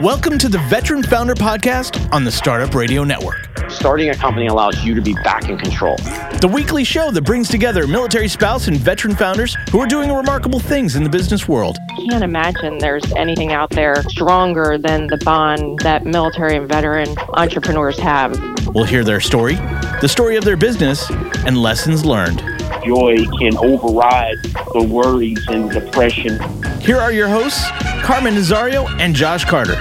[0.00, 4.84] Welcome to the Veteran Founder Podcast on the Startup Radio Network, Starting a company allows
[4.84, 5.96] you to be back in control.
[6.42, 10.60] the weekly show that brings together military spouse and veteran founders who are doing remarkable
[10.60, 11.78] things in the business world.
[11.90, 17.08] I can't imagine there's anything out there stronger than the bond that military and veteran
[17.32, 18.38] entrepreneurs have.
[18.74, 19.54] We'll hear their story,
[20.02, 21.10] the story of their business,
[21.46, 22.40] and lessons learned.
[22.84, 24.36] joy can override
[24.74, 26.38] the worries and depression.
[26.80, 27.66] Here are your hosts,
[28.02, 29.78] Carmen Nazario and Josh Carter.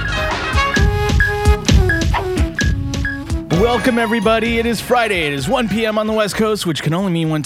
[3.60, 4.58] Welcome, everybody.
[4.58, 5.28] It is Friday.
[5.28, 5.98] It is 1 p.m.
[5.98, 7.44] on the West Coast, which can only mean one,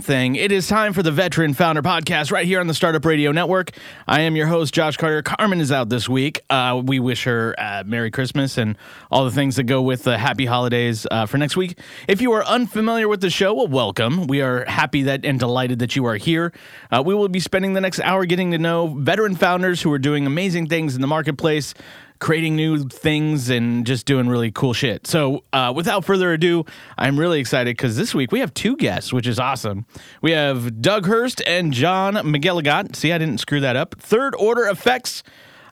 [0.00, 0.34] thing.
[0.34, 3.70] It is time for the Veteran Founder Podcast right here on the Startup Radio Network.
[4.08, 5.20] I am your host, Josh Carter.
[5.20, 6.40] Carmen is out this week.
[6.48, 8.78] Uh, we wish her uh, Merry Christmas and
[9.10, 11.78] all the things that go with the happy holidays uh, for next week.
[12.08, 14.28] If you are unfamiliar with the show, well, welcome.
[14.28, 16.54] We are happy that and delighted that you are here.
[16.90, 19.98] Uh, we will be spending the next hour getting to know veteran founders who are
[19.98, 21.74] doing amazing things in the marketplace
[22.22, 25.08] creating new things and just doing really cool shit.
[25.08, 26.64] So, uh, without further ado,
[26.96, 29.86] I'm really excited because this week we have two guests, which is awesome.
[30.22, 32.94] We have Doug Hurst and John McGilligot.
[32.94, 33.96] See, I didn't screw that up.
[33.98, 35.24] Third Order Effects.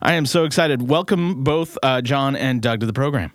[0.02, 0.88] I am so excited.
[0.88, 3.32] Welcome both uh, John and Doug to the program.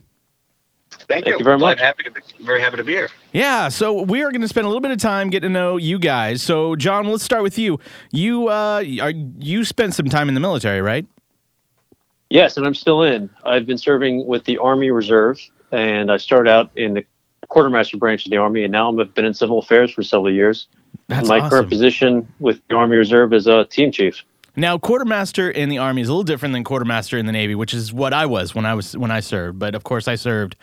[1.07, 1.79] Thank, you very much.
[1.79, 3.09] Happy to be, very happy to be here.
[3.31, 5.77] Yeah, so we are going to spend a little bit of time getting to know
[5.77, 6.41] you guys.
[6.41, 7.79] So, John, let's start with you.
[8.11, 11.05] You uh, are you spent some time in the military, right?
[12.29, 13.29] Yes, and I'm still in.
[13.43, 15.39] I've been serving with the Army Reserve,
[15.71, 17.05] and I started out in the
[17.47, 20.67] quartermaster branch of the Army, and now I've been in civil affairs for several years.
[21.07, 21.49] That's My awesome.
[21.49, 24.23] current position with the Army Reserve is a team chief.
[24.55, 27.73] Now, quartermaster in the army is a little different than quartermaster in the navy, which
[27.73, 29.59] is what I was when I was when I served.
[29.59, 30.55] But of course, I served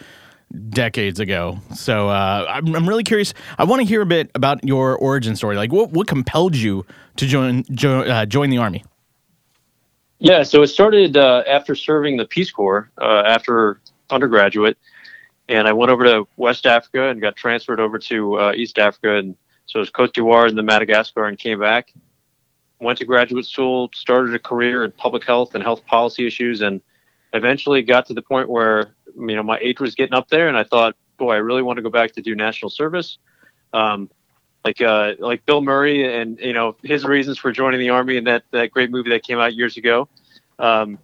[0.71, 1.59] decades ago.
[1.75, 3.35] So uh, I'm, I'm really curious.
[3.59, 5.57] I want to hear a bit about your origin story.
[5.57, 8.83] Like, what what compelled you to join jo- uh, join the army?
[10.25, 14.79] Yeah, so it started uh, after serving the Peace Corps uh, after undergraduate,
[15.49, 19.17] and I went over to West Africa and got transferred over to uh, East Africa,
[19.17, 19.35] and
[19.67, 21.93] so it was Cote d'Ivoire and then Madagascar, and came back.
[22.81, 26.81] Went to graduate school, started a career in public health and health policy issues, and
[27.33, 30.57] eventually got to the point where you know my age was getting up there, and
[30.57, 33.19] I thought, boy, I really want to go back to do national service.
[33.73, 34.09] Um,
[34.65, 38.27] like uh, like Bill Murray and you know his reasons for joining the army and
[38.27, 40.09] that that great movie that came out years ago.
[40.59, 40.99] Um,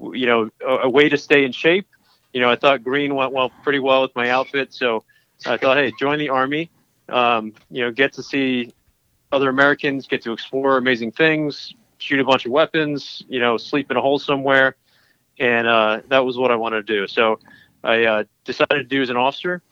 [0.00, 1.86] you know, a, a way to stay in shape.
[2.32, 5.04] You know, I thought green went well pretty well with my outfit, so
[5.46, 6.70] I thought, hey, join the army.
[7.08, 8.72] Um, you know, get to see
[9.32, 13.22] other Americans, get to explore amazing things, shoot a bunch of weapons.
[13.28, 14.76] You know, sleep in a hole somewhere,
[15.38, 17.06] and uh, that was what I wanted to do.
[17.06, 17.38] So
[17.84, 19.62] I uh, decided to do as an officer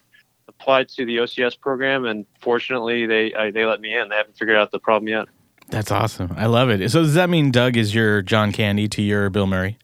[0.48, 4.08] applied to the OCS program, and fortunately, they I, they let me in.
[4.08, 5.26] They haven't figured out the problem yet.
[5.68, 6.34] That's awesome.
[6.36, 6.88] I love it.
[6.90, 9.78] So does that mean Doug is your John Candy to your Bill Murray?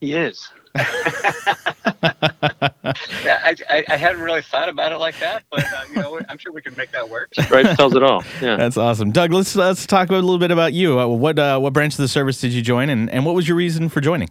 [0.00, 0.50] He is.
[2.02, 6.20] yeah, I, I, I hadn't really thought about it like that, but uh, you know,
[6.28, 7.32] I'm sure we can make that work.
[7.50, 8.24] Right, tells it all.
[8.42, 8.56] Yeah.
[8.56, 9.32] That's awesome, Doug.
[9.32, 10.98] Let's let's talk a little bit about you.
[10.98, 13.46] Uh, what uh, what branch of the service did you join, and, and what was
[13.46, 14.30] your reason for joining?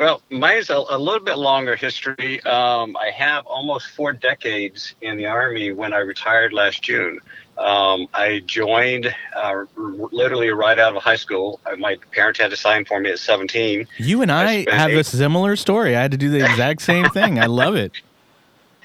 [0.00, 2.42] Well, mine's a, a little bit longer history.
[2.44, 7.20] Um, I have almost four decades in the Army when I retired last June.
[7.58, 11.60] Um, I joined uh, r- literally right out of high school.
[11.66, 13.86] Uh, My parents had to sign for me at 17.
[13.98, 15.94] You and I, I have a similar story.
[15.94, 17.38] I had to do the exact same thing.
[17.38, 17.92] I love it.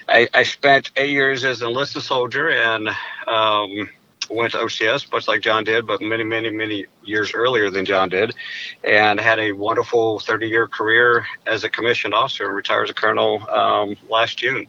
[0.09, 2.89] I, I spent eight years as an enlisted soldier and
[3.25, 3.89] um,
[4.29, 8.09] went to OCS, much like John did, but many, many, many years earlier than John
[8.09, 8.33] did,
[8.83, 12.93] and had a wonderful 30 year career as a commissioned officer, and retired as a
[12.93, 14.67] colonel um, last June.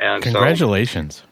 [0.00, 1.22] And so, Congratulations.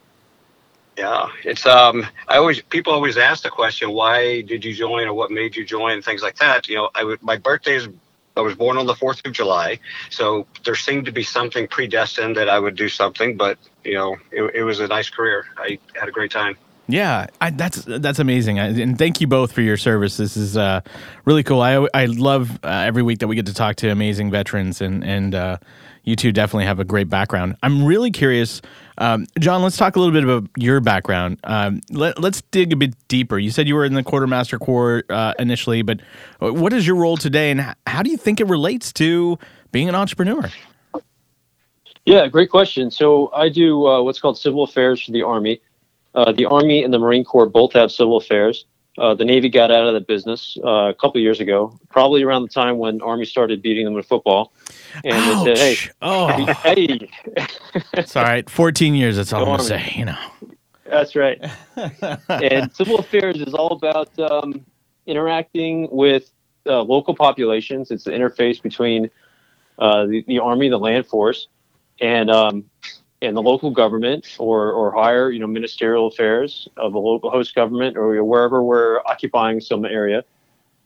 [0.97, 2.07] yeah, it's um.
[2.29, 5.65] I always people always ask the question, why did you join or what made you
[5.65, 6.69] join, things like that.
[6.69, 7.89] You know, I would my birthday is
[8.37, 9.79] I was born on the fourth of July,
[10.11, 13.37] so there seemed to be something predestined that I would do something.
[13.37, 15.47] But you know, it, it was a nice career.
[15.57, 16.57] I had a great time.
[16.89, 20.17] Yeah, I, that's that's amazing, I, and thank you both for your service.
[20.17, 20.83] This is uh,
[21.25, 21.61] really cool.
[21.61, 25.03] I I love uh, every week that we get to talk to amazing veterans, and
[25.03, 25.59] and uh,
[26.05, 27.57] you two definitely have a great background.
[27.65, 28.63] I'm really curious,
[28.99, 29.63] um, John.
[29.63, 31.41] Let's talk a little bit about your background.
[31.43, 33.37] Um, let, let's dig a bit deeper.
[33.37, 36.01] You said you were in the quartermaster corps uh, initially, but
[36.39, 39.41] what is your role today, and how do you think it relates to
[39.73, 40.49] being an entrepreneur?
[42.05, 42.93] Yeah, great question.
[42.93, 45.61] So I do uh, what's called civil affairs for the Army.
[46.17, 48.65] Uh, the Army and the Marine Corps both have civil affairs.
[48.99, 52.43] Uh, the Navy got out of the business uh, a couple years ago, probably around
[52.43, 54.53] the time when Army started beating them in football.
[55.05, 57.11] And they said, oh, "Hey, hey,
[57.93, 58.49] it's all right.
[58.49, 59.17] 14 years.
[59.17, 59.69] That's all I'm gonna on.
[59.69, 59.93] say.
[59.95, 60.19] You know.
[60.85, 61.39] That's right.
[62.29, 64.65] and civil affairs is all about um,
[65.07, 66.31] interacting with
[66.65, 67.91] uh, local populations.
[67.91, 69.11] It's the interface between
[69.79, 71.49] uh, the, the Army, the land force,
[72.01, 72.65] and um,
[73.23, 77.55] and the local government or or higher, you know, ministerial affairs of the local host
[77.55, 80.25] government or wherever we're occupying some area.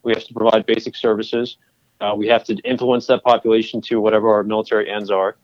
[0.02, 1.58] We have to provide basic services.
[2.00, 5.36] Uh, we have to influence that population to whatever our military ends are,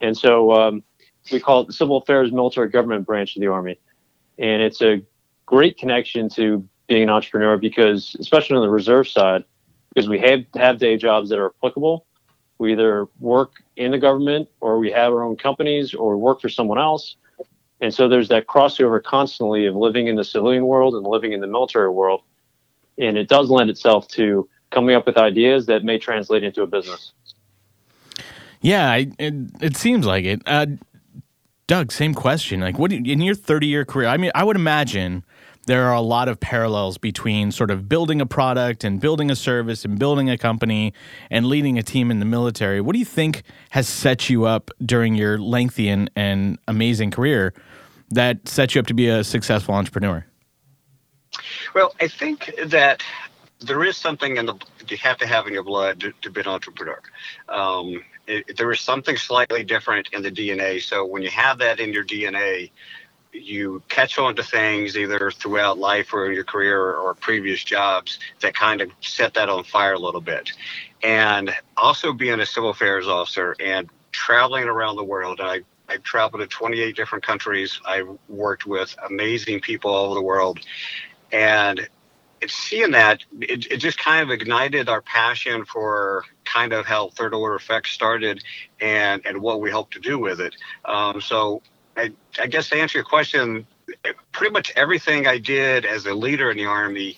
[0.00, 0.82] and so um,
[1.30, 3.78] we call it the Civil Affairs Military Government branch of the Army,
[4.38, 5.02] and it's a
[5.44, 9.44] great connection to being an entrepreneur because, especially on the reserve side,
[9.92, 12.06] because we have have day jobs that are applicable.
[12.60, 16.50] We either work in the government or we have our own companies or work for
[16.50, 17.16] someone else.
[17.80, 21.40] And so there's that crossover constantly of living in the civilian world and living in
[21.40, 22.20] the military world.
[22.98, 26.66] And it does lend itself to coming up with ideas that may translate into a
[26.66, 27.12] business.
[28.60, 30.42] Yeah, it, it seems like it.
[30.44, 30.66] Uh,
[31.66, 32.60] Doug, same question.
[32.60, 34.08] Like, what in your 30 year career?
[34.08, 35.24] I mean, I would imagine
[35.70, 39.36] there are a lot of parallels between sort of building a product and building a
[39.36, 40.92] service and building a company
[41.30, 42.80] and leading a team in the military.
[42.80, 47.54] What do you think has set you up during your lengthy and, and amazing career
[48.10, 50.26] that set you up to be a successful entrepreneur?
[51.72, 53.04] Well, I think that
[53.60, 54.54] there is something in the
[54.88, 57.00] you have to have in your blood to, to be an entrepreneur.
[57.48, 60.82] Um, it, there is something slightly different in the DNA.
[60.82, 62.70] So when you have that in your DNA,
[63.32, 68.18] you catch on to things either throughout life or in your career or, previous jobs
[68.40, 70.50] that kind of set that on fire a little bit.
[71.02, 75.60] And also being a civil affairs officer and traveling around the world, I
[75.90, 77.80] I've traveled to 28 different countries.
[77.84, 80.60] I've worked with amazing people all over the world.
[81.32, 81.88] And
[82.46, 87.34] seeing that, it, it just kind of ignited our passion for kind of how third
[87.34, 88.42] order effects started
[88.80, 90.54] and, and what we hope to do with it.
[90.84, 91.60] Um, so
[91.96, 93.66] I, I guess to answer your question,
[94.32, 97.16] pretty much everything I did as a leader in the Army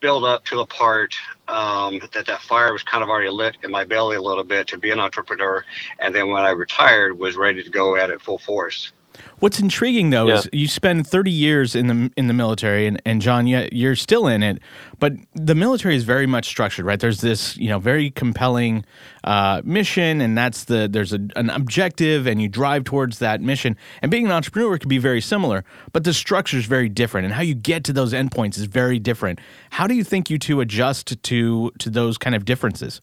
[0.00, 1.14] built up to the part
[1.48, 4.68] um, that that fire was kind of already lit in my belly a little bit
[4.68, 5.64] to be an entrepreneur.
[5.98, 8.92] And then when I retired, was ready to go at it full force.
[9.40, 10.34] What's intriguing though yeah.
[10.34, 13.94] is you spend 30 years in the in the military, and, and John, yet you're
[13.96, 14.58] still in it,
[14.98, 16.98] but the military is very much structured, right?
[16.98, 18.84] There's this you know very compelling
[19.24, 23.76] uh, mission, and that's the there's a, an objective, and you drive towards that mission.
[24.02, 27.34] And being an entrepreneur can be very similar, but the structure is very different, and
[27.34, 29.38] how you get to those endpoints is very different.
[29.70, 33.00] How do you think you two adjust to to those kind of differences?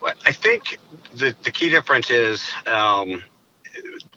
[0.00, 0.78] Well, I think
[1.14, 2.48] the the key difference is.
[2.66, 3.22] Um,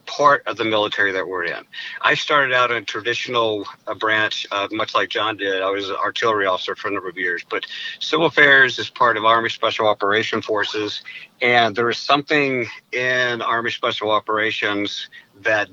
[0.06, 1.63] part of the military that we're in.
[2.02, 5.62] I started out in a traditional uh, branch, uh, much like John did.
[5.62, 7.66] I was an artillery officer for a number of years, but
[8.00, 11.02] civil affairs is part of Army Special Operation Forces,
[11.42, 15.10] and there is something in Army Special Operations
[15.42, 15.69] that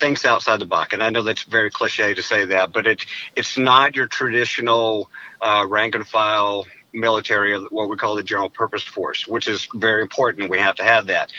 [0.00, 0.92] thinks outside the box.
[0.92, 3.04] And I know that's very cliche to say that, but it
[3.36, 5.10] it's not your traditional
[5.40, 10.02] uh, rank and file military, what we call the general purpose force, which is very
[10.02, 10.50] important.
[10.50, 11.32] We have to have that.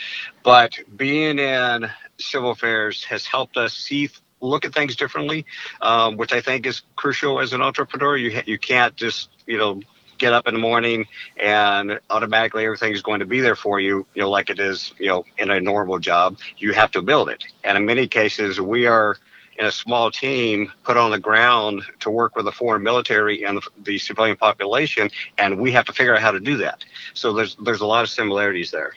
[0.44, 4.10] But being in civil affairs has helped us see
[4.42, 5.46] look at things differently,
[5.82, 8.18] um, which I think is crucial as an entrepreneur.
[8.18, 9.82] You you can't just you know
[10.18, 11.06] get up in the morning
[11.42, 14.94] and automatically everything is going to be there for you, you know, like it is,
[14.98, 16.38] you know, in a normal job.
[16.58, 17.44] You have to build it.
[17.66, 19.18] And in many cases, we are
[19.58, 23.58] in a small team put on the ground to work with the foreign military and
[23.58, 26.84] the, the civilian population, and we have to figure out how to do that.
[27.14, 28.94] So there's there's a lot of similarities there.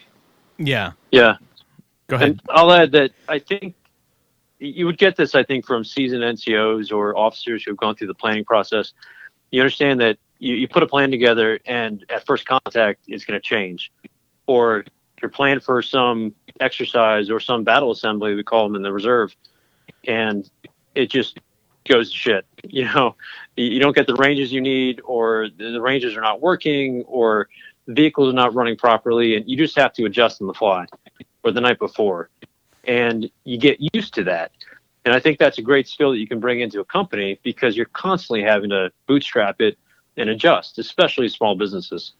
[0.59, 0.93] Yeah.
[1.11, 1.37] Yeah.
[2.09, 2.31] Go ahead.
[2.31, 3.75] And I'll add that I think
[4.59, 8.15] you would get this, I think, from seasoned NCOs or officers who've gone through the
[8.15, 8.93] planning process.
[9.51, 13.41] You understand that you, you put a plan together, and at first contact, it's going
[13.41, 13.93] to change.
[14.47, 14.85] Or
[15.21, 19.35] you're planned for some exercise or some battle assembly, we call them in the reserve,
[20.07, 20.49] and
[20.95, 21.39] it just
[21.89, 22.45] goes shit.
[22.71, 23.17] You know,
[23.57, 27.49] you don't get the ranges you need, or the ranges are not working, or
[27.87, 30.85] the vehicles are not running properly, and you just have to adjust on the fly
[31.43, 32.29] or the night before.
[32.85, 34.53] And you get used to that.
[35.07, 37.77] And I think that's a great skill that you can bring into a company because
[37.77, 39.79] you're constantly having to bootstrap it
[40.19, 42.13] and adjust, especially small businesses.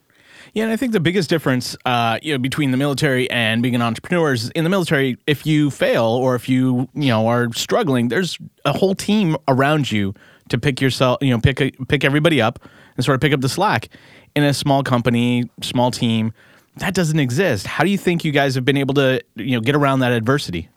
[0.55, 3.75] Yeah, and I think the biggest difference, uh, you know, between the military and being
[3.75, 7.53] an entrepreneur is in the military, if you fail or if you, you know, are
[7.53, 10.15] struggling, there's a whole team around you
[10.49, 12.59] to pick yourself, you know, pick pick everybody up
[12.97, 13.89] and sort of pick up the slack.
[14.35, 16.33] In a small company, small team,
[16.77, 17.67] that doesn't exist.
[17.67, 20.13] How do you think you guys have been able to, you know, get around that
[20.13, 20.69] adversity?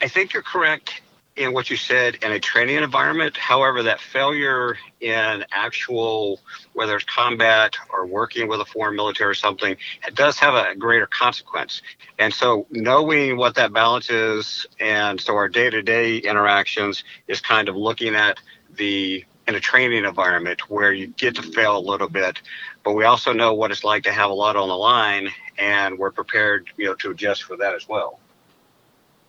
[0.00, 1.00] I think you're correct
[1.38, 3.36] in what you said in a training environment.
[3.36, 6.40] However, that failure in actual,
[6.72, 9.76] whether it's combat or working with a foreign military or something,
[10.06, 11.80] it does have a greater consequence.
[12.18, 17.40] And so, knowing what that balance is, and so our day to day interactions is
[17.40, 18.38] kind of looking at
[18.74, 22.42] the in a training environment where you get to fail a little bit,
[22.84, 25.98] but we also know what it's like to have a lot on the line, and
[25.98, 28.20] we're prepared, you know, to adjust for that as well.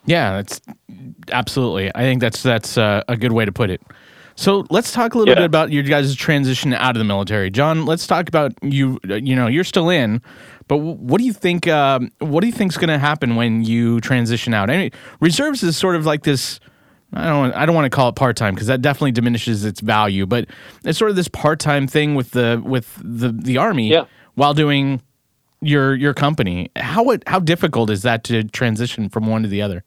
[0.06, 0.60] Yeah, that's
[1.30, 1.90] absolutely.
[1.94, 3.82] I think that's that's uh, a good way to put it.
[4.36, 5.40] So let's talk a little Yeah.
[5.40, 7.84] bit about your guys' transition out of the military, John.
[7.84, 8.98] Let's talk about you.
[9.04, 10.22] You know, you're still in,
[10.68, 11.68] but what do you think?
[11.68, 14.70] Um, what do you think's going to happen when you transition out?
[14.70, 14.90] I mean,
[15.20, 16.58] reserves is sort of like this.
[17.12, 17.52] I don't.
[17.52, 20.24] I don't want to call it part time because that definitely diminishes its value.
[20.26, 20.46] But
[20.84, 24.04] it's sort of this part time thing with the with the the army Yeah.
[24.36, 25.02] while doing
[25.60, 26.70] your your company.
[26.76, 29.84] How how difficult is that to transition from one to the other?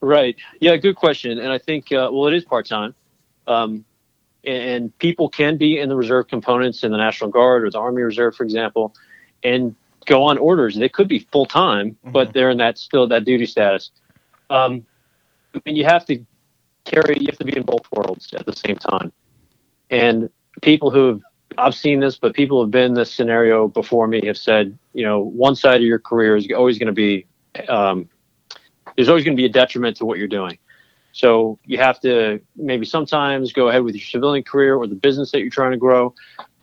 [0.00, 0.36] Right.
[0.60, 1.38] Yeah, good question.
[1.38, 2.94] And I think, uh, well, it is part time.
[3.46, 3.84] Um,
[4.44, 8.02] and, people can be in the reserve components in the National Guard or the Army
[8.02, 8.94] Reserve, for example,
[9.42, 9.74] and
[10.06, 10.76] go on orders.
[10.76, 13.90] They could be full time, but they're in that still that duty status.
[14.48, 14.86] Um,
[15.54, 16.24] I mean, you have to
[16.84, 19.12] carry, you have to be in both worlds at the same time.
[19.90, 20.30] And
[20.62, 21.20] people who have,
[21.58, 24.78] I've seen this, but people who have been in this scenario before me have said,
[24.94, 27.26] you know, one side of your career is always going to be,
[27.68, 28.08] um,
[28.96, 30.58] there's always going to be a detriment to what you're doing.
[31.12, 35.32] So you have to maybe sometimes go ahead with your civilian career or the business
[35.32, 36.14] that you're trying to grow.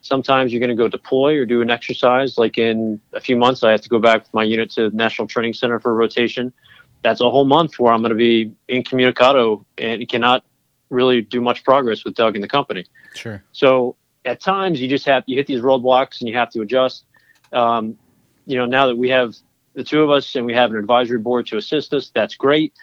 [0.01, 2.37] Sometimes you're going to go deploy or do an exercise.
[2.37, 4.95] Like in a few months, I have to go back with my unit to the
[4.95, 6.53] National Training Center for rotation.
[7.01, 10.45] That's a whole month where I'm going to be incommunicado and cannot
[10.89, 12.85] really do much progress with Doug and the company.
[13.15, 13.43] Sure.
[13.51, 17.05] So at times you just have you hit these roadblocks and you have to adjust.
[17.51, 17.97] Um,
[18.45, 19.35] you know, now that we have
[19.77, 22.73] the two of us and we have an advisory board to assist us, that's great.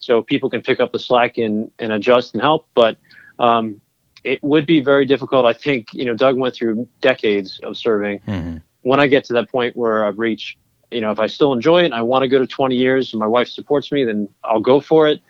[0.00, 2.66] So people can pick up the slack and, and adjust and help.
[2.74, 2.98] But
[3.38, 3.80] um,
[4.24, 5.46] it would be very difficult.
[5.46, 8.18] I think, you know, Doug went through decades of serving.
[8.26, 10.58] hmm When I get to that point where I've reached,
[10.90, 13.12] you know, if I still enjoy it and I want to go to 20 years
[13.12, 15.20] and my wife supports me, then I'll go for it.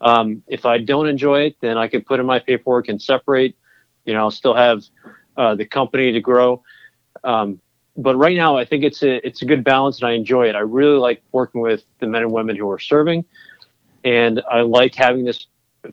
[0.00, 3.56] Um, if I don't enjoy it, then I can put in my paperwork and separate.
[4.04, 4.84] You know, I'll still have
[5.36, 6.62] uh, the company to grow.
[7.24, 7.60] Um,
[7.98, 10.54] but right now, I think it's a it's a good balance, and I enjoy it.
[10.54, 13.24] I really like working with the men and women who are serving,
[14.04, 15.46] and I like having this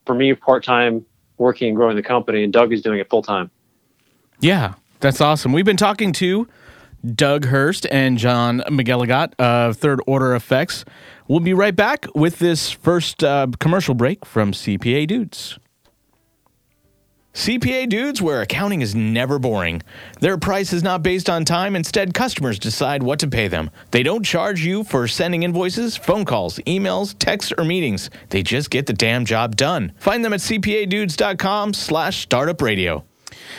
[0.05, 1.03] for me part time
[1.37, 2.43] working and growing the company.
[2.43, 3.49] And Doug is doing it full time.
[4.39, 5.51] Yeah, that's awesome.
[5.51, 6.47] We've been talking to
[7.15, 10.85] Doug Hurst and John McGilligot of Third Order Effects.
[11.27, 15.57] We'll be right back with this first uh, commercial break from CPA Dudes.
[17.35, 19.81] CPA Dudes, where accounting is never boring.
[20.21, 21.75] Their price is not based on time.
[21.75, 23.71] Instead, customers decide what to pay them.
[23.91, 28.09] They don't charge you for sending invoices, phone calls, emails, texts, or meetings.
[28.29, 29.91] They just get the damn job done.
[29.97, 33.03] Find them at cpadudes.com slash startup radio.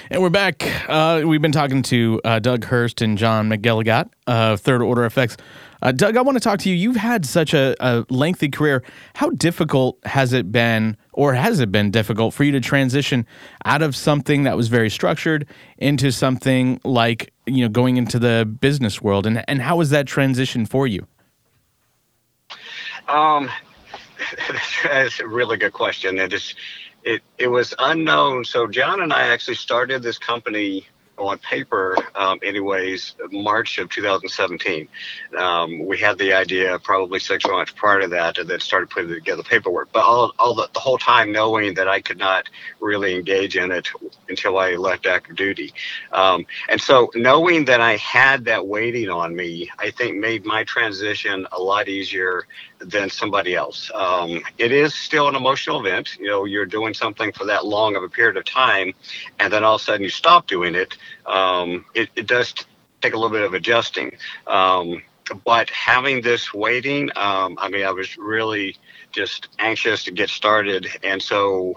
[0.09, 0.65] And we're back.
[0.89, 5.37] Uh, we've been talking to uh, Doug Hurst and John McGilligot of Third Order Effects.
[5.87, 6.75] Uh, Doug, I want to talk to you.
[6.75, 8.83] You've had such a, a lengthy career.
[9.15, 13.25] How difficult has it been, or has it been difficult for you to transition
[13.65, 15.47] out of something that was very structured
[15.79, 19.29] into something like you know going into the business world?
[19.29, 21.07] And and how was that transition for you?
[23.07, 23.49] Um,
[24.83, 26.19] that's a really good question.
[26.19, 26.57] It is,
[27.05, 28.45] it it was unknown.
[28.45, 30.85] So John and I actually started this company
[31.19, 34.89] on paper, um, anyways, March of 2017.
[35.37, 39.11] Um, we had the idea probably six months prior to that, and then started putting
[39.11, 39.91] together paperwork.
[39.93, 42.49] But all, all the, the whole time knowing that I could not
[42.81, 43.89] really engage in it
[44.29, 45.73] until I left active duty.
[46.13, 50.65] Um, and so knowing that I had that waiting on me, I think made my
[50.65, 52.47] transition a lot easier
[52.79, 53.91] than somebody else.
[53.95, 56.17] Um, it is still an emotional event.
[56.19, 58.93] You know, you're doing something for that long of a period of time,
[59.39, 60.97] and then all of a sudden you stop doing it.
[61.27, 62.55] Um, it, it does
[63.01, 64.17] take a little bit of adjusting.
[64.47, 65.03] Um,
[65.45, 68.77] but having this waiting, um, I mean, I was really
[69.13, 70.87] just anxious to get started.
[71.03, 71.75] And so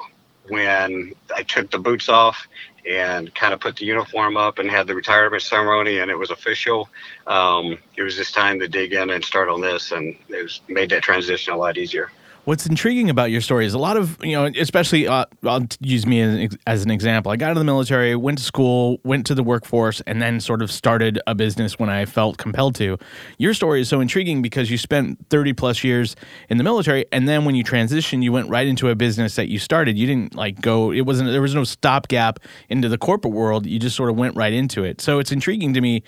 [0.48, 2.48] when I took the boots off
[2.90, 6.32] and kind of put the uniform up and had the retirement ceremony and it was
[6.32, 6.90] official,
[7.28, 9.92] um, it was just time to dig in and start on this.
[9.92, 12.10] And it was made that transition a lot easier.
[12.50, 16.08] What's intriguing about your story is a lot of, you know, especially, uh, I'll use
[16.08, 17.32] me as, an as an example.
[17.32, 20.40] I got out of the military, went to school, went to the workforce, and then
[20.40, 22.98] sort of started a business when I felt compelled to.
[23.38, 26.16] Your story is so intriguing because you spent 30 plus years
[26.50, 29.48] in the military, and then when you transitioned, you went right into a business that
[29.48, 29.96] you started.
[29.96, 33.68] You didn't like go, it wasn't, there was no stopgap into the corporate world.
[33.68, 35.02] You just sort of went right into it.
[35.02, 36.02] So it's intriguing to me,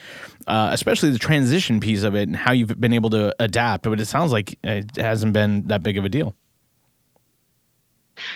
[0.48, 3.84] uh, especially the transition piece of it and how you've been able to adapt.
[3.84, 6.31] But it sounds like it hasn't been that big of a deal.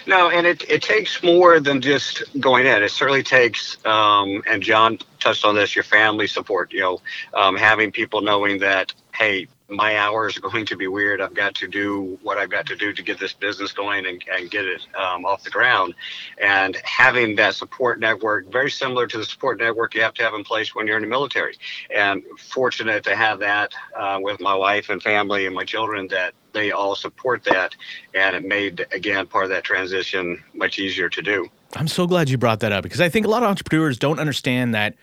[0.07, 2.83] No, and it, it takes more than just going in.
[2.83, 7.01] It certainly takes, um, and John touched on this, your family support, you know,
[7.33, 11.21] um, having people knowing that, hey, my hours are going to be weird.
[11.21, 14.23] I've got to do what I've got to do to get this business going and,
[14.31, 15.95] and get it um, off the ground.
[16.41, 20.33] And having that support network, very similar to the support network you have to have
[20.33, 21.55] in place when you're in the military.
[21.93, 26.33] And fortunate to have that uh, with my wife and family and my children that
[26.55, 27.75] they all support that.
[28.15, 31.47] And it made, again, part of that transition much easier to do.
[31.75, 34.19] I'm so glad you brought that up because I think a lot of entrepreneurs don't
[34.19, 34.95] understand that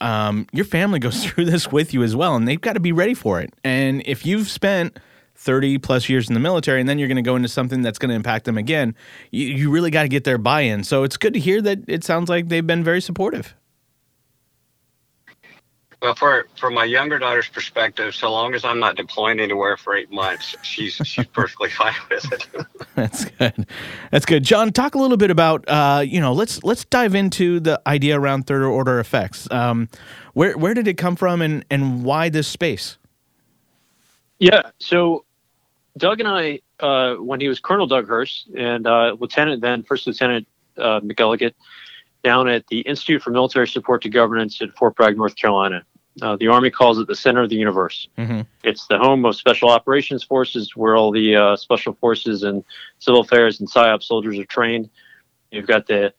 [0.00, 2.92] um, your family goes through this with you as well, and they've got to be
[2.92, 3.52] ready for it.
[3.64, 4.98] And if you've spent
[5.36, 7.98] 30 plus years in the military and then you're going to go into something that's
[7.98, 8.94] going to impact them again,
[9.30, 10.84] you, you really got to get their buy in.
[10.84, 13.54] So it's good to hear that it sounds like they've been very supportive.
[16.02, 19.94] Well, for from my younger daughter's perspective, so long as I'm not deploying anywhere for
[19.94, 22.48] eight months, she's she's perfectly fine with it.
[22.96, 23.66] That's good.
[24.10, 24.42] That's good.
[24.42, 28.18] John, talk a little bit about uh, you know let's let's dive into the idea
[28.18, 29.48] around third order effects.
[29.52, 29.88] Um,
[30.34, 32.98] where where did it come from, and and why this space?
[34.40, 34.62] Yeah.
[34.80, 35.24] So,
[35.96, 40.08] Doug and I, uh, when he was Colonel Doug Hurst and uh, Lieutenant then First
[40.08, 41.54] Lieutenant uh, McElligott,
[42.24, 45.84] down at the Institute for Military Support to Governance at Fort Bragg, North Carolina.
[46.20, 48.08] Uh, the Army calls it the center of the universe.
[48.18, 48.42] Mm-hmm.
[48.64, 52.62] It's the home of Special Operations Forces, where all the uh, Special Forces and
[52.98, 54.90] Civil Affairs and PSYOP soldiers are trained.
[55.50, 56.12] You've got the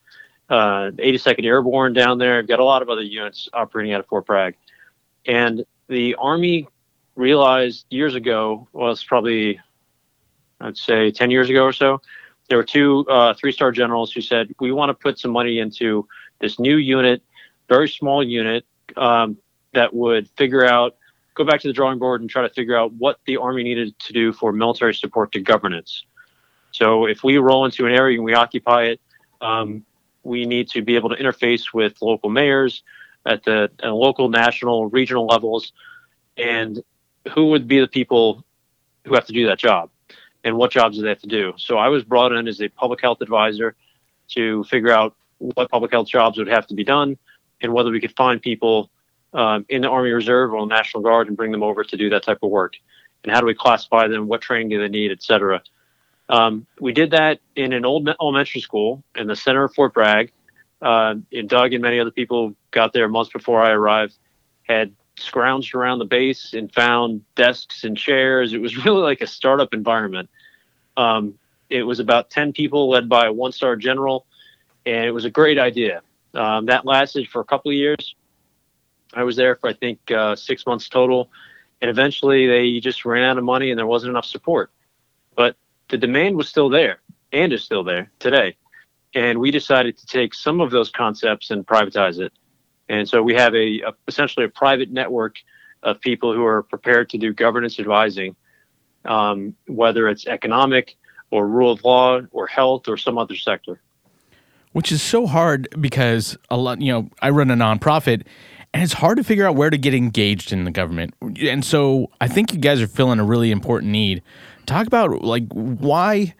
[0.49, 2.37] uh, 82nd Airborne down there.
[2.37, 4.55] You've got a lot of other units operating out of Fort Bragg.
[5.27, 6.67] And the Army
[7.15, 9.59] realized years ago, well, it's probably,
[10.59, 12.01] I'd say 10 years ago or so,
[12.49, 15.59] there were two uh, three star generals who said, We want to put some money
[15.59, 16.07] into
[16.39, 17.21] this new unit,
[17.69, 18.65] very small unit.
[18.97, 19.37] Um,
[19.73, 20.95] that would figure out,
[21.33, 23.97] go back to the drawing board and try to figure out what the Army needed
[23.99, 26.05] to do for military support to governance.
[26.71, 29.01] So if we roll into an area and we occupy it,
[29.41, 29.85] um,
[30.23, 32.83] we need to be able to interface with local mayors
[33.25, 35.73] at the at local, national, regional levels,
[36.37, 36.81] and
[37.33, 38.43] who would be the people
[39.05, 39.89] who have to do that job,
[40.43, 41.53] and what jobs do they have to do.
[41.57, 43.75] So I was brought in as a public health advisor
[44.29, 47.17] to figure out what public health jobs would have to be done,
[47.61, 48.89] and whether we could find people
[49.33, 52.09] um, in the Army Reserve or the National Guard and bring them over to do
[52.09, 52.73] that type of work?
[53.23, 54.27] And how do we classify them?
[54.27, 55.61] What training do they need, et cetera?
[56.29, 60.31] Um, we did that in an old elementary school in the center of Fort Bragg.
[60.81, 64.17] Uh, and Doug and many other people got there months before I arrived,
[64.63, 68.53] had scrounged around the base and found desks and chairs.
[68.53, 70.29] It was really like a startup environment.
[70.97, 71.35] Um,
[71.69, 74.25] it was about 10 people led by a one star general,
[74.85, 76.01] and it was a great idea.
[76.33, 78.15] Um, that lasted for a couple of years.
[79.15, 81.29] I was there for I think uh, six months total,
[81.81, 84.71] and eventually they just ran out of money and there wasn't enough support.
[85.35, 85.55] But
[85.89, 88.55] the demand was still there and is still there today,
[89.13, 92.33] and we decided to take some of those concepts and privatize it.
[92.89, 95.37] And so we have a, a essentially a private network
[95.83, 98.35] of people who are prepared to do governance advising,
[99.05, 100.95] um, whether it's economic
[101.31, 103.81] or rule of law or health or some other sector.
[104.71, 108.23] Which is so hard because a lot, you know, I run a nonprofit
[108.73, 111.13] and it's hard to figure out where to get engaged in the government.
[111.41, 114.23] And so I think you guys are filling a really important need.
[114.65, 116.33] Talk about like why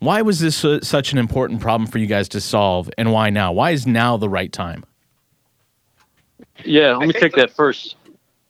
[0.00, 3.52] why was this such an important problem for you guys to solve and why now?
[3.52, 4.84] Why is now the right time?
[6.64, 7.96] Yeah, let me take the, that first.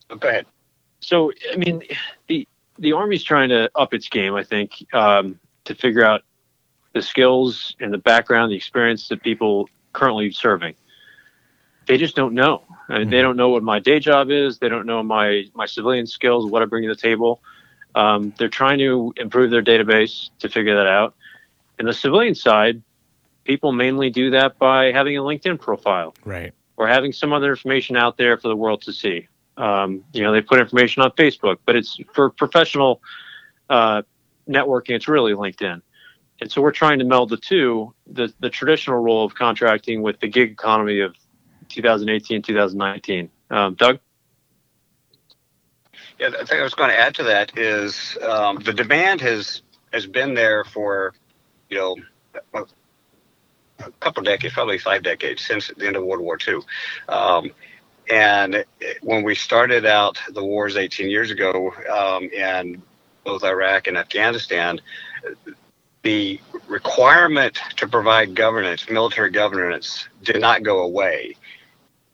[0.09, 0.47] Go ahead.
[1.01, 1.83] So, I mean,
[2.27, 2.47] the
[2.79, 6.23] the Army's trying to up its game, I think, um, to figure out
[6.93, 10.75] the skills and the background, the experience that people currently serving.
[11.89, 12.63] They just don't know.
[12.91, 13.25] I mean, they mm-hmm.
[13.25, 14.59] don't know what my day job is.
[14.59, 17.43] They don't know my my civilian skills, what I bring to the table.
[17.95, 21.15] Um, they're trying to improve their database to figure that out.
[21.79, 22.83] And the civilian side,
[23.45, 27.97] people mainly do that by having a LinkedIn profile, right, or having some other information
[27.97, 29.27] out there for the world to see.
[29.57, 33.01] Um, you know, they put information on Facebook, but it's for professional
[33.71, 34.03] uh,
[34.47, 34.91] networking.
[34.91, 35.81] It's really LinkedIn.
[36.41, 40.21] And so we're trying to meld the two, the, the traditional role of contracting with
[40.21, 41.17] the gig economy of
[41.69, 43.31] 2018, 2019.
[43.51, 43.99] Um, Doug?
[46.19, 49.63] Yeah, I think I was going to add to that is um, the demand has
[49.93, 51.15] has been there for,
[51.71, 51.97] you know,
[52.55, 52.65] a,
[53.85, 56.61] a couple decades, probably five decades since the end of World War II.
[57.09, 57.53] Um,
[58.11, 58.65] and
[59.03, 62.83] when we started out the wars 18 years ago um, in
[63.25, 64.81] both Iraq and Afghanistan,
[66.03, 71.37] the requirement to provide governance, military governance, did not go away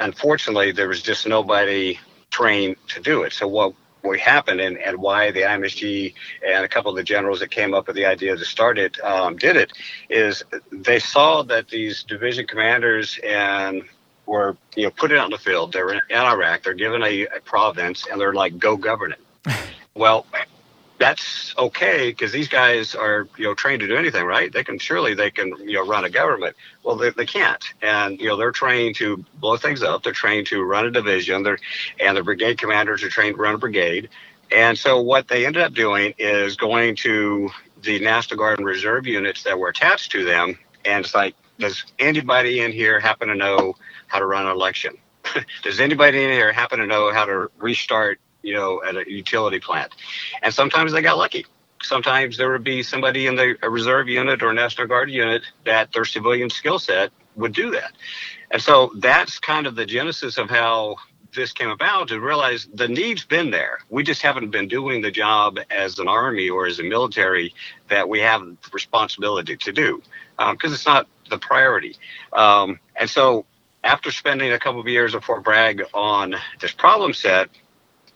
[0.01, 1.99] unfortunately, there was just nobody
[2.31, 3.33] trained to do it.
[3.33, 6.13] So what what happened and, and why the IMSG
[6.47, 9.03] and a couple of the generals that came up with the idea to start it
[9.03, 9.73] um, did it
[10.11, 13.83] is they saw that these division commanders and
[14.27, 15.73] were you know put it out in the field.
[15.73, 16.63] They're in Iraq.
[16.63, 19.21] They're given a, a province and they're like go govern it.
[19.95, 20.27] well,
[20.99, 24.53] that's okay because these guys are you know trained to do anything right?
[24.53, 26.57] They can surely they can you know run a government.
[26.83, 27.63] Well they, they can't.
[27.83, 30.03] And you know they're trained to blow things up.
[30.03, 31.43] They're trained to run a division.
[31.43, 31.59] They're
[32.01, 34.09] and the brigade commanders are trained to run a brigade.
[34.53, 37.51] And so what they ended up doing is going to
[37.83, 40.59] the national guard and reserve units that were attached to them.
[40.85, 43.75] And it's like does anybody in here happen to know
[44.07, 44.97] how to run an election?
[45.63, 49.59] Does anybody in here happen to know how to restart you know, at a utility
[49.59, 49.93] plant.
[50.43, 51.47] And sometimes they got lucky.
[51.83, 56.05] Sometimes there would be somebody in the reserve unit or National Guard unit that their
[56.05, 57.93] civilian skill set would do that.
[58.51, 60.97] And so that's kind of the genesis of how
[61.35, 63.79] this came about to realize the need's been there.
[63.91, 67.53] We just haven't been doing the job as an army or as a military
[67.89, 70.03] that we have responsibility to do
[70.39, 71.97] because um, it's not the priority.
[72.33, 73.45] Um, and so
[73.83, 77.49] after spending a couple of years at Fort Bragg on this problem set,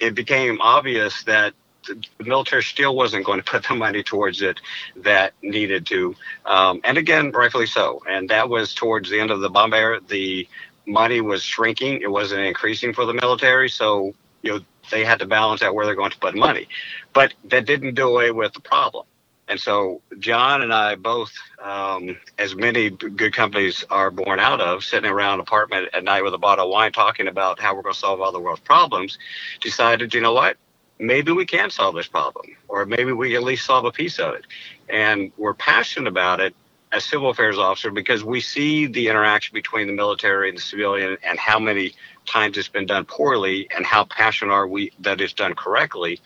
[0.01, 1.55] it became obvious that
[1.87, 4.61] the military still wasn't going to put the money towards it
[4.97, 6.15] that needed to.
[6.45, 8.03] Um, and again, rightfully so.
[8.09, 10.01] And that was towards the end of the Obama era.
[10.07, 10.47] The
[10.87, 13.69] money was shrinking, it wasn't increasing for the military.
[13.69, 16.69] So, you know, they had to balance out where they're going to put money.
[17.13, 19.07] But that didn't do away with the problem.
[19.49, 21.33] And so John and I both,
[21.63, 26.23] um, as many good companies are born out of, sitting around an apartment at night
[26.23, 28.61] with a bottle of wine talking about how we're going to solve all the world's
[28.61, 29.19] problems,
[29.61, 30.57] decided, you know what?
[30.99, 34.35] Maybe we can solve this problem, or maybe we at least solve a piece of
[34.35, 34.45] it.
[34.89, 36.55] And we're passionate about it
[36.93, 41.17] as civil affairs officer because we see the interaction between the military and the civilian
[41.23, 41.95] and how many
[42.29, 46.21] times it's been done poorly and how passionate are we that it's done correctly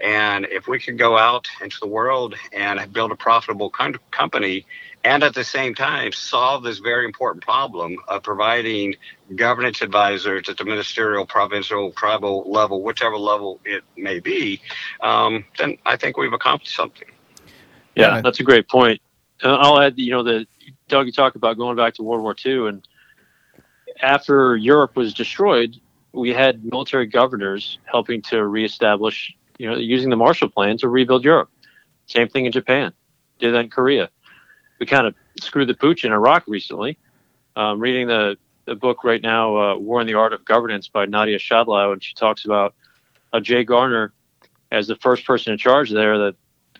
[0.00, 4.64] and if we could go out into the world and build a profitable com- company
[5.04, 8.94] and at the same time solve this very important problem of providing
[9.34, 14.60] governance advisors at the ministerial, provincial, tribal level, whichever level it may be,
[15.00, 17.08] um, then I think we've accomplished something.
[17.94, 19.00] Yeah, that's a great point.
[19.42, 20.46] Uh, I'll add, you know, that
[20.88, 22.88] Doug, you talk about going back to World War II, and
[24.02, 25.76] after Europe was destroyed,
[26.12, 31.24] we had military governors helping to reestablish, you know, using the Marshall Plan to rebuild
[31.24, 31.50] Europe.
[32.06, 32.92] Same thing in Japan,
[33.38, 34.10] did that in Korea.
[34.78, 36.98] We kind of screwed the pooch in Iraq recently.
[37.56, 38.36] Um, reading the,
[38.66, 42.02] the book right now, uh, War and the Art of Governance by Nadia Schadlow, and
[42.02, 42.74] she talks about
[43.32, 44.12] uh, Jay Garner
[44.72, 46.34] as the first person in charge there, the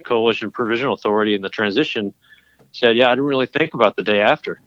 [0.04, 2.12] Coalition Provisional Authority in the transition
[2.72, 4.60] said, Yeah, I didn't really think about the day after.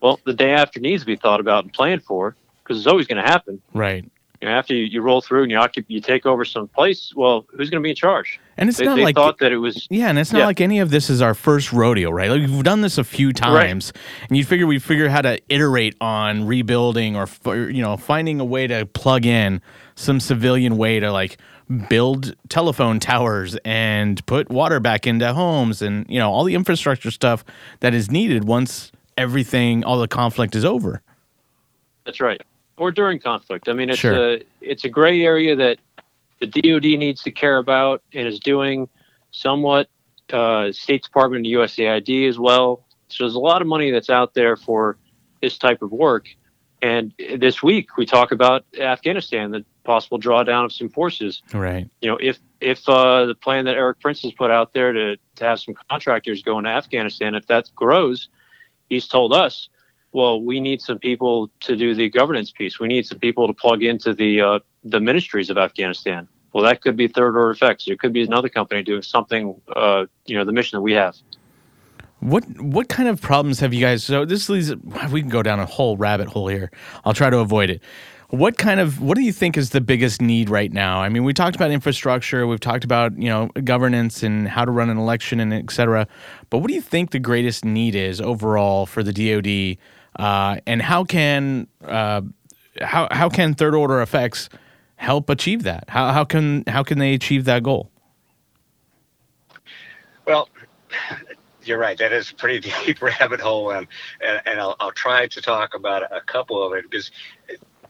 [0.00, 3.06] Well, the day after needs to be thought about and planned for because it's always
[3.06, 3.60] going to happen.
[3.74, 4.04] Right.
[4.40, 7.12] You know, after you, you roll through and you occupy, you take over some place.
[7.14, 8.40] Well, who's going to be in charge?
[8.56, 9.86] And it's they, not they like thought that it was.
[9.90, 10.46] Yeah, and it's not Yeah.
[10.46, 12.30] like any of this is our first rodeo, right?
[12.30, 13.92] Like we've done this a few times,
[14.28, 17.28] and you figure we figure how to iterate on rebuilding or,
[17.68, 19.60] you know finding a way to plug in
[19.94, 21.36] some civilian way to like
[21.90, 27.10] build telephone towers and put water back into homes and you know all the infrastructure
[27.10, 27.44] stuff
[27.80, 31.02] that is needed once everything all the conflict is over.
[32.04, 32.40] That's right.
[32.76, 33.68] Or during conflict.
[33.68, 34.34] I mean, it's Sure.
[34.34, 35.78] a it's a gray area that
[36.40, 38.88] the DoD needs to care about and is doing
[39.30, 39.88] somewhat.
[40.32, 42.84] Uh, State Department and USAID as well.
[43.08, 44.96] So there's a lot of money that's out there for
[45.42, 46.28] this type of work.
[46.82, 51.42] And this week we talk about Afghanistan, the possible drawdown of some forces.
[51.52, 51.90] Right.
[52.00, 55.16] You know, if if uh, the plan that Erik Prince has put out there to
[55.36, 58.28] to have some contractors go into Afghanistan, if that grows,
[58.90, 59.70] he's told us,
[60.12, 62.78] well, we need some people to do the governance piece.
[62.78, 66.28] We need some people to plug into the uh, the ministries of Afghanistan.
[66.52, 67.86] Well, that could be third order effects.
[67.86, 69.60] It could be another company doing something.
[69.74, 71.16] Uh, you know, the mission that we have.
[72.18, 74.04] What what kind of problems have you guys?
[74.04, 74.74] So this leads.
[75.10, 76.70] We can go down a whole rabbit hole here.
[77.04, 77.80] I'll try to avoid it.
[78.30, 81.02] What kind of what do you think is the biggest need right now?
[81.02, 84.70] I mean, we talked about infrastructure, we've talked about you know governance and how to
[84.70, 86.06] run an election and et cetera.
[86.48, 89.78] But what do you think the greatest need is overall for the DoD,
[90.16, 92.22] uh, and how can uh,
[92.80, 94.48] how how can third order effects
[94.94, 95.84] help achieve that?
[95.88, 97.90] How how can how can they achieve that goal?
[100.24, 100.48] Well,
[101.64, 101.98] you're right.
[101.98, 103.88] That is a pretty deep rabbit hole, um,
[104.20, 107.10] and, and I'll, I'll try to talk about a couple of it because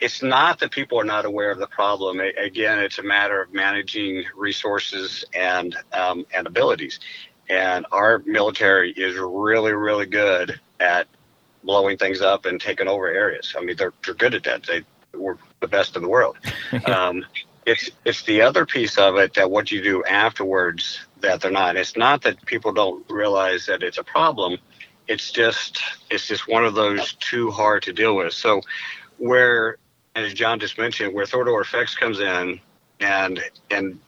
[0.01, 2.21] it's not that people are not aware of the problem.
[2.21, 7.01] A- Again, it's a matter of managing resources and um, and abilities.
[7.49, 11.09] And our military is really, really good at
[11.65, 13.55] blowing things up and taking over areas.
[13.59, 14.65] I mean, they're, they're good at that.
[14.67, 14.85] They
[15.19, 16.37] were the best in the world.
[16.87, 17.25] um,
[17.67, 21.77] it's it's the other piece of it that what you do afterwards that they're not.
[21.77, 24.59] It's not that people don't realize that it's a problem.
[25.09, 28.33] It's just it's just one of those too hard to deal with.
[28.33, 28.63] So
[29.19, 29.77] where
[30.15, 32.61] as John just mentioned, where order effects comes in
[33.01, 33.99] and and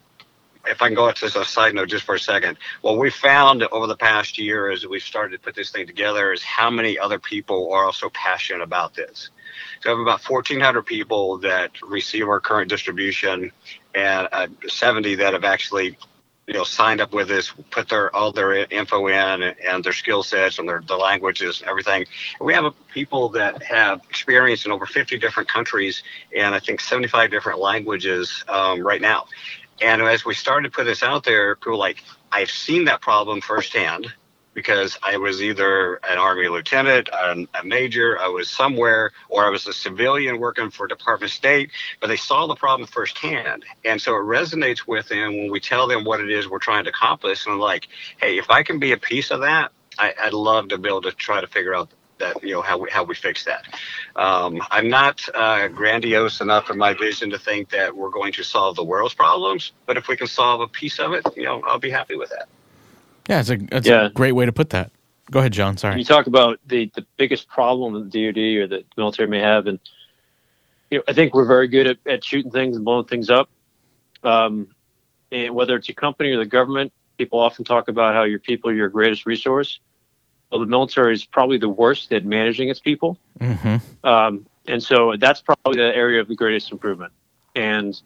[0.67, 3.65] if I can go into a side note just for a second, what we found
[3.65, 6.99] over the past year as we've started to put this thing together is how many
[6.99, 9.31] other people are also passionate about this.
[9.81, 13.51] So we have about 1,400 people that receive our current distribution
[13.95, 15.99] and uh, 70 that have actually
[16.53, 20.23] you know signed up with us put their all their info in and their skill
[20.23, 22.05] sets and their the languages and everything.
[22.43, 26.03] We have people that have experience in over 50 different countries
[26.37, 29.27] and i think 75 different languages um, right now.
[29.81, 33.41] And as we started to put this out there people like i've seen that problem
[33.41, 34.13] firsthand
[34.55, 39.51] because I was either an Army lieutenant, a, a major, I was somewhere, or I
[39.51, 43.65] was a civilian working for Department of State, but they saw the problem firsthand.
[43.85, 46.85] And so it resonates with them when we tell them what it is we're trying
[46.85, 47.47] to accomplish.
[47.47, 47.89] And I'm like,
[48.21, 51.03] hey, if I can be a piece of that, I, would love to be able
[51.03, 53.65] to try to figure out that, you know, how we, how we fix that.
[54.17, 58.45] Um, I'm not uh, grandiose enough in my vision to think that we're going to
[58.45, 61.63] solve the world's problems, but if we can solve a piece of it, you know,
[61.67, 62.49] I'll be happy with that.
[63.29, 64.07] Yeah, it's a it's yeah.
[64.07, 64.91] a great way to put that.
[65.31, 65.77] Go ahead, John.
[65.77, 65.99] Sorry.
[65.99, 69.67] You talk about the the biggest problem that the DoD or the military may have,
[69.67, 69.79] and
[70.91, 73.49] you know, I think we're very good at, at shooting things and blowing things up.
[74.23, 74.69] Um,
[75.31, 78.71] and whether it's your company or the government, people often talk about how your people
[78.71, 79.81] are your greatest resource.
[80.51, 84.07] Well, the military is probably the worst at managing its people, mm-hmm.
[84.07, 87.13] um, and so that's probably the area of the greatest improvement.
[87.55, 87.99] And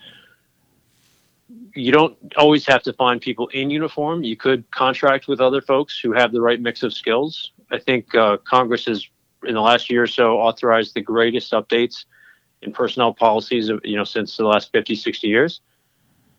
[1.74, 4.24] you don't always have to find people in uniform.
[4.24, 7.52] You could contract with other folks who have the right mix of skills.
[7.70, 9.06] I think uh, Congress has,
[9.44, 12.04] in the last year or so, authorized the greatest updates
[12.62, 15.60] in personnel policies, you know, since the last 50, 60 years.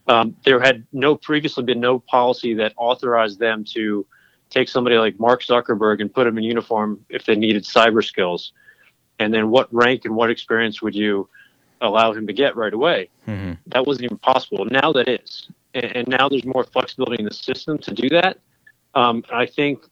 [0.08, 4.06] Um, there had no previously been no policy that authorized them to
[4.50, 8.54] take somebody like Mark Zuckerberg and put him in uniform if they needed cyber skills.
[9.20, 11.30] And then what rank and what experience would you
[11.82, 13.10] allow him to get right away.
[13.28, 13.54] Mm-hmm.
[13.68, 14.66] That wasn't even possible.
[14.66, 18.40] Now that is, and, and, now there's more flexibility in the system to do that.
[18.96, 19.84] Um, I think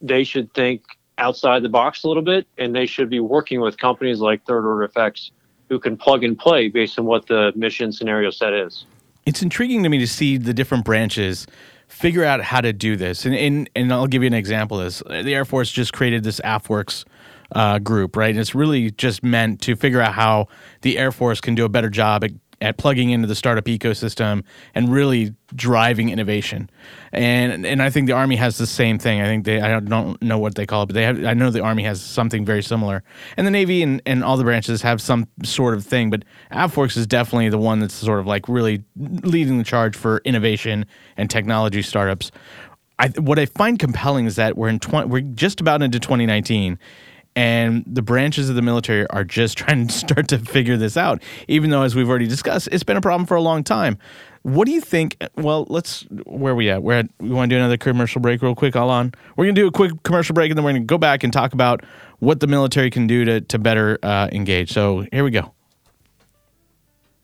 [0.00, 0.82] they should think
[1.18, 4.66] outside the box a little bit, and they should be working with companies like Third
[4.66, 5.32] Order Effects
[5.68, 8.84] who can plug and play based on what the mission scenario set is.
[9.24, 11.46] It's intriguing to me to see the different branches
[11.86, 13.24] figure out how to do this.
[13.24, 15.02] And, and, and I'll give you an example of this.
[15.06, 17.04] The Air Force just created this AFWERX
[17.52, 18.30] uh, group, right?
[18.30, 20.48] And it's really just meant to figure out how
[20.82, 24.44] the Air Force can do a better job at, at plugging into the startup ecosystem
[24.74, 26.68] and really driving innovation.
[27.12, 29.20] And and I think the Army has the same thing.
[29.20, 31.50] I think they I don't know what they call it, but they have I know
[31.50, 33.02] the Army has something very similar.
[33.36, 36.96] And the Navy and, and all the branches have some sort of thing, but AFWERX
[36.96, 40.86] is definitely the one that's sort of like really leading the charge for innovation
[41.16, 42.30] and technology startups.
[43.00, 46.78] I, what I find compelling is that we're in 20, we're just about into 2019
[47.36, 51.22] and the branches of the military are just trying to start to figure this out.
[51.48, 53.98] Even though as we've already discussed it's been a problem for a long time.
[54.42, 56.82] What do you think well let's where are we at?
[56.82, 59.54] We're at we want to do another commercial break real quick all on we're going
[59.54, 61.52] to do a quick commercial break and then we're going to go back and talk
[61.52, 61.84] about
[62.18, 64.72] what the military can do to, to better uh, engage.
[64.72, 65.52] So here we go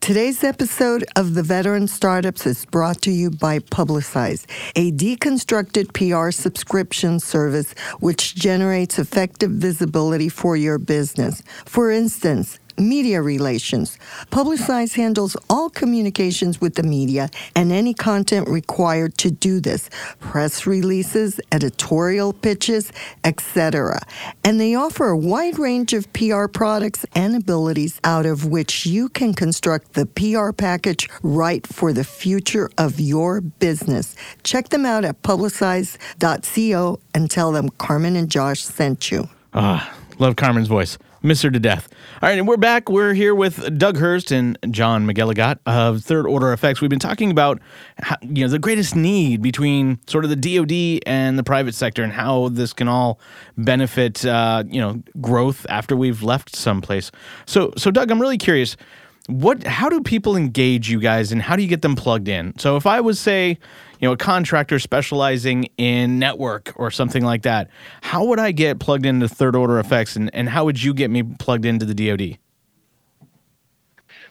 [0.06, 6.30] Today's episode of The Veteran Startups is brought to you by Publicize, a deconstructed PR
[6.30, 11.42] subscription service which generates effective visibility for your business.
[11.64, 13.98] For instance, media relations.
[14.30, 19.88] Publicize handles all communications with the media and any content required to do this
[20.20, 22.92] press releases, editorial pitches,
[23.24, 24.00] etc.
[24.44, 29.08] And they offer a wide range of PR products and abilities out of which you
[29.08, 34.16] can construct the PR package right for the future of your business.
[34.42, 39.28] Check them out at publicize.co and tell them Carmen and Josh sent you.
[39.54, 40.98] Ah, love Carmen's voice.
[41.22, 41.88] Miss her to death.
[42.22, 42.88] All right, and we're back.
[42.88, 46.80] We're here with Doug Hurst and John McGilligot of Third Order Effects.
[46.80, 47.60] We've been talking about
[47.98, 52.02] how, you know the greatest need between sort of the DoD and the private sector,
[52.02, 53.20] and how this can all
[53.58, 57.10] benefit uh, you know growth after we've left someplace.
[57.44, 58.78] So, so Doug, I'm really curious.
[59.26, 59.64] What?
[59.64, 62.58] How do people engage you guys, and how do you get them plugged in?
[62.58, 63.58] So, if I was say
[64.00, 67.70] you know, a contractor specializing in network or something like that,
[68.02, 71.10] how would I get plugged into third order effects and, and how would you get
[71.10, 72.38] me plugged into the DoD?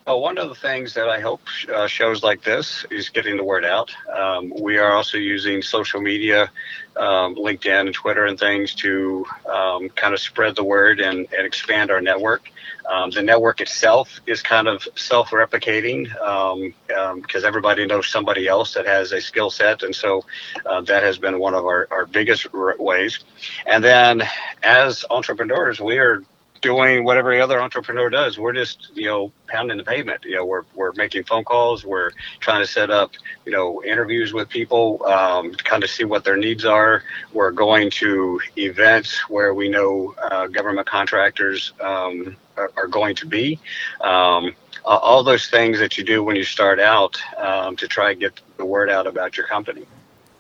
[0.08, 1.41] Well, one of the things that I hope
[1.74, 3.91] uh, shows like this is getting the word out.
[4.15, 6.52] Um, we are also using social media,
[6.96, 11.48] um, LinkedIn and Twitter and things to um, kind of spread the word and, and
[11.48, 12.52] expand our network.
[12.88, 18.76] Um, the network itself is kind of self-replicating because um, um, everybody knows somebody else
[18.76, 20.24] that has a skill set, and so
[20.68, 23.22] uh, that has been one of our, our biggest ways.
[23.65, 24.22] And then,
[24.62, 26.22] as entrepreneurs, we are
[26.65, 28.39] doing what every other entrepreneur does.
[28.39, 30.25] We're just, you know, pounding the pavement.
[30.25, 31.86] You know, we're, we're making phone calls.
[31.86, 33.12] We're trying to set up,
[33.45, 37.04] you know, interviews with people, um, kind of see what their needs are.
[37.34, 43.28] We're going to events where we know uh, government contractors um, are, are, going to
[43.28, 43.60] be.
[44.01, 48.19] Um, all those things that you do when you start out um, to try and
[48.19, 49.86] get the word out about your company.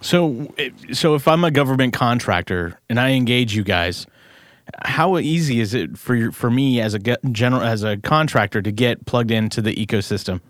[0.01, 0.51] So,
[0.91, 4.07] so if I'm a government contractor and I engage you guys,
[4.83, 6.99] how easy is it for for me as a
[7.31, 10.41] general as a contractor to get plugged into the ecosystem?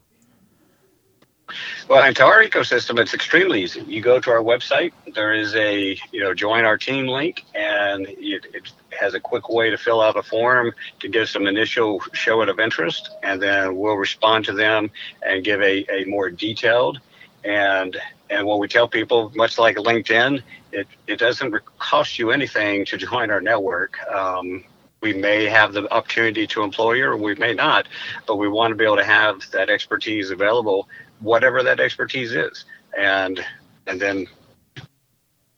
[1.88, 3.82] Well, into our ecosystem, it's extremely easy.
[3.82, 4.94] You go to our website.
[5.14, 9.50] There is a you know join our team link, and it, it has a quick
[9.50, 13.76] way to fill out a form to give some initial show of interest, and then
[13.76, 14.90] we'll respond to them
[15.24, 17.00] and give a, a more detailed
[17.46, 17.98] and
[18.30, 20.42] and what we tell people, much like LinkedIn,
[20.76, 23.98] it, it doesn't cost you anything to join our network.
[24.08, 24.64] Um,
[25.02, 27.88] we may have the opportunity to employ you or we may not,
[28.28, 32.66] but we want to be able to have that expertise available, whatever that expertise is.
[32.98, 33.44] And
[33.88, 34.26] and then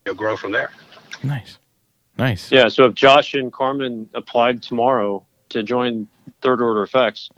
[0.05, 0.71] you'll grow from there.
[1.23, 1.57] Nice.
[2.17, 2.51] Nice.
[2.51, 2.67] Yeah.
[2.67, 6.07] So if Josh and Carmen applied tomorrow to join
[6.41, 7.29] Third Order Effects,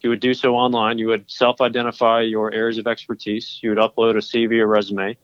[0.00, 0.98] you would do so online.
[0.98, 3.58] You would self identify your areas of expertise.
[3.62, 5.16] You would upload a CV or resume.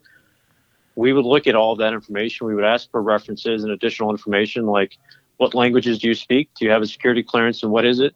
[0.97, 2.47] We would look at all that information.
[2.47, 4.99] We would ask for references and additional information like
[5.37, 6.51] what languages do you speak?
[6.59, 8.15] Do you have a security clearance and what is it?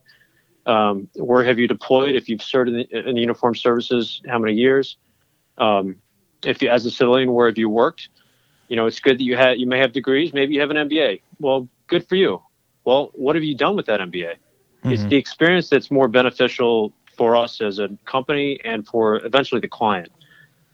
[0.66, 2.14] Um, where have you deployed?
[2.14, 4.96] If you've served in the, in the uniformed services, how many years?
[5.58, 5.96] Um,
[6.42, 8.08] if you, as a civilian, where have you worked?
[8.68, 10.32] You know, it's good that you had you may have degrees.
[10.32, 11.22] Maybe you have an MBA.
[11.38, 12.42] Well, good for you.
[12.84, 14.34] Well, what have you done with that MBA?
[14.34, 14.92] Mm-hmm.
[14.92, 19.68] It's the experience that's more beneficial for us as a company and for eventually the
[19.68, 20.10] client.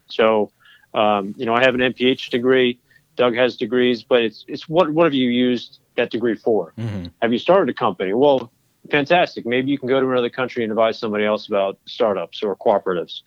[0.09, 0.51] So,
[0.97, 2.79] um, you know, I have an MPH degree.
[3.15, 6.73] Doug has degrees, but it's it's what what have you used that degree for?
[6.77, 7.05] Mm-hmm.
[7.21, 8.13] Have you started a company?
[8.13, 8.51] Well,
[8.89, 9.45] fantastic.
[9.45, 13.21] Maybe you can go to another country and advise somebody else about startups or cooperatives.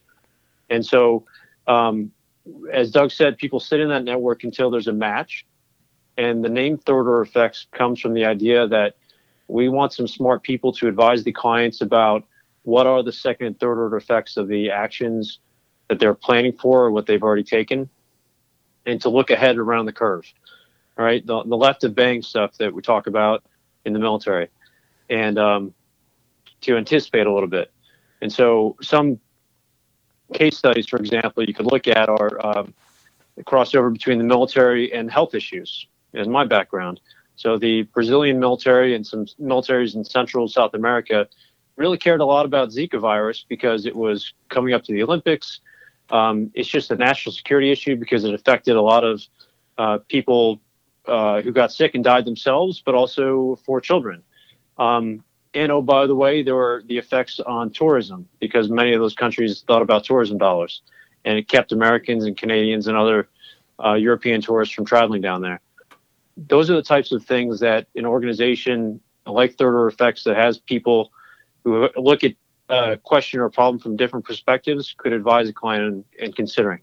[0.69, 1.25] And so,
[1.69, 2.11] um,
[2.73, 5.47] as Doug said, people sit in that network until there's a match.
[6.17, 8.97] And the name Third Order Effects comes from the idea that
[9.47, 12.25] we want some smart people to advise the clients about
[12.63, 15.39] what are the second and third order effects of the actions
[15.91, 17.91] that they're planning for or what they've already taken,
[18.87, 20.25] and to look ahead around the curve.
[20.97, 23.45] All right, the, the left of bang stuff that we talk about
[23.85, 24.49] in the military,
[25.11, 25.75] and um,
[26.63, 27.73] to anticipate a little bit.
[28.23, 29.19] And so, some
[30.33, 32.73] case studies, for example, you could look at are um,
[33.37, 37.01] the crossover between the military and health issues, in my background.
[37.37, 41.27] So the Brazilian military and some militaries in Central South America
[41.77, 45.61] really cared a lot about Zika virus because it was coming up to the Olympics.
[46.11, 49.23] Um, it's just a national security issue because it affected a lot of
[49.79, 50.61] uh, people
[51.07, 54.23] uh, who got sick and died themselves, but also for children.
[54.79, 55.23] Um,
[55.55, 59.15] and oh, by the way, there were the effects on tourism because many of those
[59.15, 60.83] countries thought about tourism dollars,
[61.25, 63.29] and it kept Americans and Canadians and other
[63.85, 65.61] uh, European tourists from traveling down there
[66.49, 70.59] those are the types of things that an organization like Third Order Effects that has
[70.59, 71.13] people
[71.65, 72.35] who look at
[72.71, 76.81] a question or problem from different perspectives could advise a client in, in considering.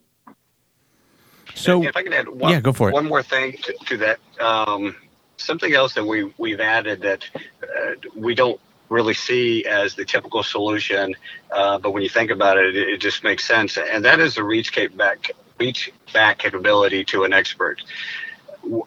[1.56, 2.94] So, if I can add one, yeah, go for it.
[2.94, 4.20] one more thing to, to that.
[4.40, 4.96] Um,
[5.38, 10.44] something else that we, we've added that uh, we don't really see as the typical
[10.44, 11.16] solution,
[11.52, 13.78] uh, but when you think about it, it, it, just makes sense.
[13.78, 17.82] And that is the reach back, reach back capability to an expert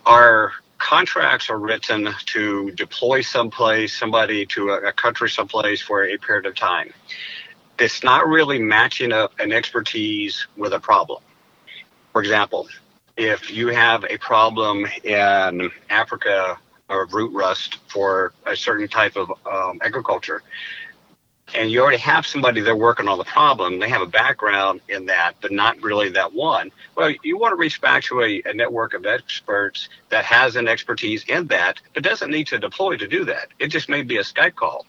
[0.07, 6.17] our contracts are written to deploy someplace, somebody to a, a, country someplace for a
[6.19, 6.93] period of time.
[7.79, 11.23] It's not really matching up an expertise with a problem.
[12.13, 12.69] For example,
[13.17, 19.31] if you have a problem in Africa or root rust for a certain type of
[19.47, 20.43] um, agriculture,
[21.55, 25.07] and you already have somebody there working on the problem, they have a background in
[25.07, 26.71] that, but not really that one.
[26.97, 30.69] Well, you want to reach back to a, a, network of experts that has an
[30.69, 33.49] expertise in that, but doesn't need to deploy to do that.
[33.59, 34.87] It just may be a Skype call.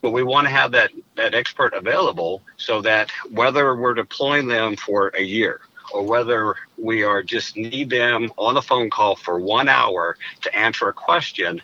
[0.00, 4.76] But we want to have that, that expert available so that whether we're deploying them
[4.76, 5.60] for a year
[5.92, 10.56] or whether we are just need them on a phone call for one hour to
[10.56, 11.60] answer a question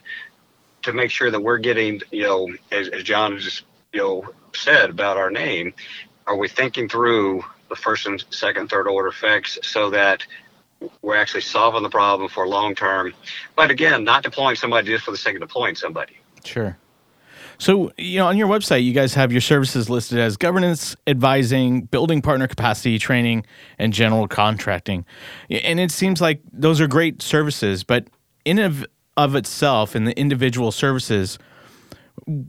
[0.83, 3.63] to make sure that we're getting, you know, as, as John just
[3.93, 4.25] you know
[4.55, 5.73] said about our name,
[6.27, 10.23] are we thinking through the first and second, third order effects so that
[11.01, 13.15] we're actually solving the problem for long term?
[13.57, 16.17] But again, not deploying somebody just for the sake of deploying somebody.
[16.45, 16.77] Sure.
[17.59, 21.83] So, you know, on your website, you guys have your services listed as governance, advising,
[21.83, 23.47] building partner capacity, training,
[23.79, 25.05] and general contracting.
[25.49, 28.09] And it seems like those are great services, but
[28.45, 28.85] in of,
[29.17, 31.39] of itself, in the individual services,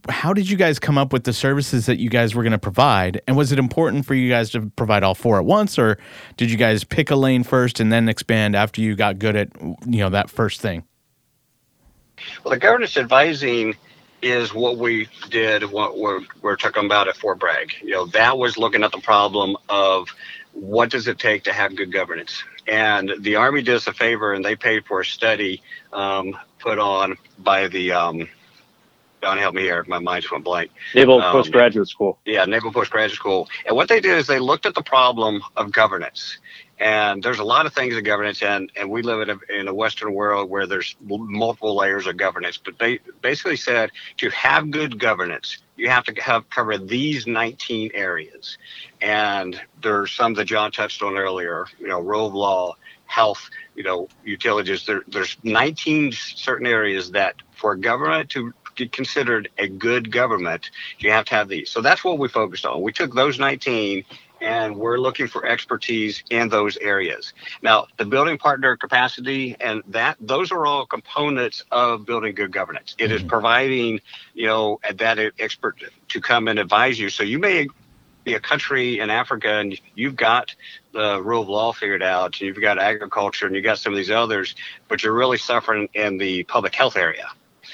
[0.10, 2.60] how did you guys come up with the services that you guys were going to
[2.60, 3.22] provide?
[3.28, 5.98] And was it important for you guys to provide all four at once, or
[6.38, 9.50] did you guys pick a lane first and then expand after you got good at
[9.62, 10.84] you know that first thing?
[12.44, 13.76] Well, the governance advising
[14.22, 15.64] is what we did.
[15.72, 17.74] What we're, we're talking about at Fort Bragg.
[17.82, 20.08] You know, that was looking at the problem of
[20.54, 22.44] what does it take to have good governance.
[22.68, 25.62] And the Army did us a favor, and they paid for a study
[25.92, 28.30] um, put on by the um,
[29.24, 29.86] Don, help me here.
[29.88, 30.70] My mind just went blank.
[30.94, 32.20] Naval um, Postgraduate School.
[32.26, 33.48] Yeah, Naval Postgraduate School.
[33.66, 36.40] And what they did is they looked at the problem of governance.
[36.78, 39.68] And there's a lot of things in governance, and, and we live in a, in
[39.70, 42.58] a Western world where there's multiple layers of governance.
[42.58, 47.92] But they basically said to have good governance, you have to have cover these 19
[47.94, 48.58] areas.
[49.02, 53.84] And there's some that John touched on earlier, you know, rule of law, health, you
[53.84, 54.86] know, utilities.
[54.86, 58.54] There, there's 19 certain areas that for government to
[58.92, 60.70] considered a good government,
[61.00, 61.70] you have to have these.
[61.70, 62.82] So that's what we focused on.
[62.82, 64.04] We took those 19
[64.42, 67.34] and we're looking for expertise in those areas.
[67.62, 72.96] Now, the building partner capacity and that those are all components of building good governance.
[72.98, 73.14] It mm-hmm.
[73.14, 74.02] is providing,
[74.34, 77.10] you know, that expert to come and advise you.
[77.10, 77.68] So you may
[78.24, 80.56] be a country in Africa and you've got
[80.92, 83.98] the rule of law figured out, and you've got agriculture and you've got some of
[83.98, 84.56] these others,
[84.88, 87.28] but you're really suffering in the public health area.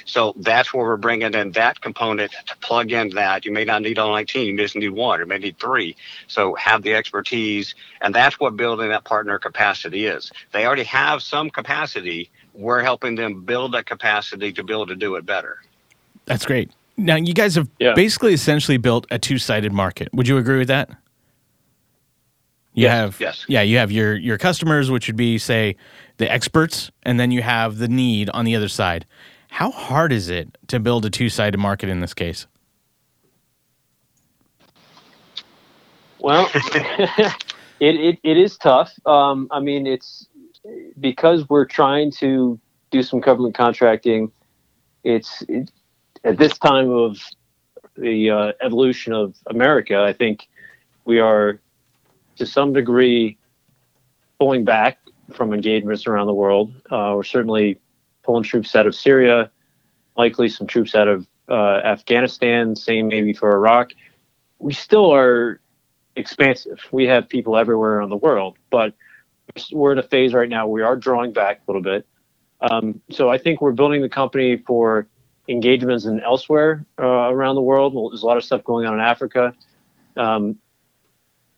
[0.06, 3.46] So that's where we're bringing in that component to plug in that.
[3.46, 5.96] You may not need all 19, you just need one you may need three.
[6.28, 7.76] So have the expertise.
[8.02, 10.32] And that's what building that partner capacity is.
[10.52, 12.30] They already have some capacity.
[12.54, 15.60] We're helping them build that capacity to be able to do it better.
[16.26, 16.72] That's great.
[16.98, 17.94] Now, you guys have yeah.
[17.94, 20.10] basically essentially built a two sided market.
[20.14, 20.90] Would you agree with that?
[22.74, 23.46] You yes, have yes.
[23.48, 25.76] yeah, you have your your customers, which would be say
[26.18, 29.06] the experts, and then you have the need on the other side.
[29.50, 32.48] How hard is it to build a two sided market in this case?
[36.20, 37.36] Well, it,
[37.80, 38.94] it, it is tough.
[39.06, 40.28] Um, I mean, it's
[41.00, 42.60] because we're trying to
[42.92, 44.32] do some government contracting.
[45.04, 45.72] It's it,
[46.24, 47.18] at this time of
[47.96, 50.48] the uh, evolution of America, I think
[51.06, 51.60] we are
[52.38, 53.38] to some degree
[54.40, 55.00] pulling back
[55.34, 56.74] from engagements around the world.
[56.90, 57.80] Uh, we're certainly
[58.30, 59.50] pulling troops out of Syria,
[60.16, 63.90] likely some troops out of uh, Afghanistan, same maybe for Iraq.
[64.60, 65.60] We still are
[66.16, 66.80] expansive.
[66.92, 68.94] We have people everywhere around the world, but
[69.72, 72.06] we're in a phase right now we are drawing back a little bit.
[72.62, 75.08] Um, so I think we're building the company for
[75.48, 77.96] engagements in elsewhere uh, around the world.
[78.12, 79.56] There's a lot of stuff going on in Africa.
[80.18, 80.56] Um,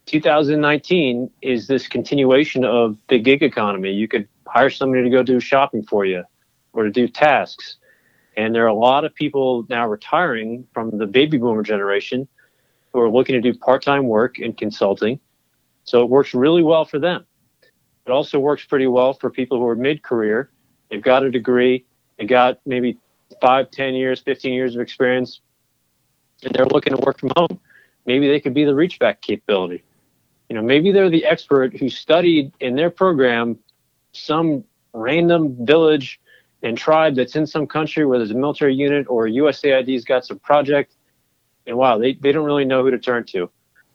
[0.05, 3.91] 2019 is this continuation of the gig economy.
[3.91, 6.23] You could hire somebody to go do shopping for you
[6.73, 7.77] or to do tasks.
[8.37, 12.27] And there are a lot of people now retiring from the baby boomer generation
[12.91, 15.19] who are looking to do part time work in consulting.
[15.83, 17.25] So it works really well for them.
[18.05, 20.49] It also works pretty well for people who are mid career.
[20.89, 21.85] They've got a degree,
[22.17, 22.97] they got maybe
[23.41, 25.41] five, ten years, 15 years of experience,
[26.43, 27.59] and they're looking to work from home.
[28.05, 29.83] Maybe they could be the reach back capability.
[30.49, 33.57] You know, maybe they're the expert who studied in their program
[34.11, 34.63] some
[34.93, 36.19] random village
[36.63, 40.39] and tribe that's in some country where there's a military unit or USAID's got some
[40.39, 40.95] project,
[41.65, 43.49] and wow, they, they don't really know who to turn to.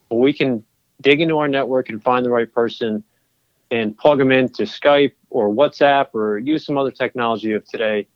[0.08, 0.64] But we can
[1.00, 3.04] dig into our network and find the right person
[3.70, 8.06] and plug them into Skype or WhatsApp or use some other technology of today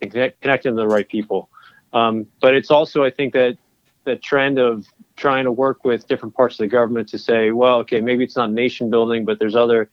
[0.00, 1.50] and connect, connect them to the right people.
[1.92, 3.56] Um, but it's also, I think, that
[4.04, 4.86] the trend of
[5.16, 8.36] trying to work with different parts of the government to say, well, okay, maybe it's
[8.36, 9.90] not nation building, but there's other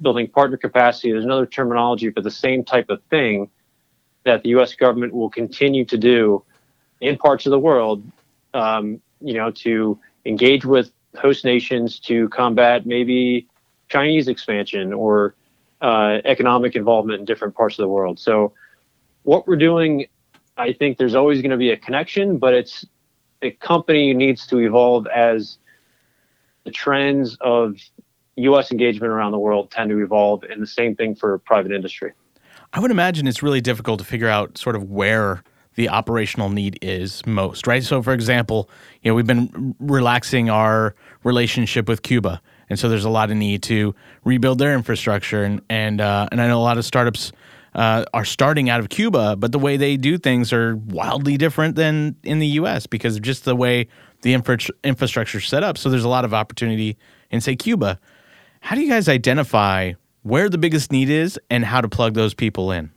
[0.00, 1.12] building partner capacity.
[1.12, 3.50] There's another terminology for the same type of thing
[4.24, 4.74] that the U.S.
[4.74, 6.44] government will continue to do
[7.00, 8.04] in parts of the world,
[8.54, 13.46] um, you know, to engage with host nations to combat maybe
[13.88, 15.34] Chinese expansion or
[15.80, 18.18] uh, economic involvement in different parts of the world.
[18.18, 18.52] So,
[19.22, 20.06] what we're doing,
[20.56, 22.86] I think there's always going to be a connection, but it's
[23.40, 25.58] the company needs to evolve as
[26.64, 27.76] the trends of
[28.36, 28.70] U.S.
[28.70, 32.12] engagement around the world tend to evolve, and the same thing for private industry.
[32.72, 35.42] I would imagine it's really difficult to figure out sort of where
[35.74, 37.82] the operational need is most, right?
[37.82, 38.68] So, for example,
[39.02, 43.36] you know, we've been relaxing our relationship with Cuba, and so there's a lot of
[43.36, 47.32] need to rebuild their infrastructure, and and uh, and I know a lot of startups
[47.74, 51.76] uh, are starting out of Cuba, but the way they do things are wildly different
[51.76, 52.86] than in the U.S.
[52.86, 53.88] because of just the way
[54.22, 55.78] the infra- infrastructure is set up.
[55.78, 56.96] So there's a lot of opportunity
[57.30, 57.98] in say Cuba.
[58.60, 62.34] How do you guys identify where the biggest need is and how to plug those
[62.34, 62.90] people in?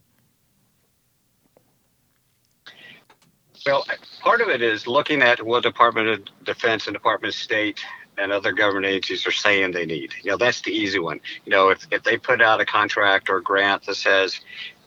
[3.65, 3.85] Well,
[4.21, 7.79] part of it is looking at what Department of Defense and Department of State
[8.17, 10.13] and other government agencies are saying they need.
[10.21, 11.19] You know, that's the easy one.
[11.45, 14.41] You know, if, if they put out a contract or a grant that says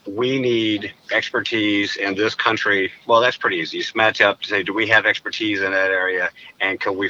[0.07, 3.79] we need expertise in this country, well, that's pretty easy.
[3.79, 7.09] You match up to say, do we have expertise in that area and can we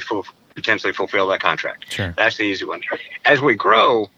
[0.57, 1.93] potentially fulfill that contract?
[1.93, 2.15] Sure.
[2.17, 2.81] That's the easy one.
[3.23, 4.09] As we grow,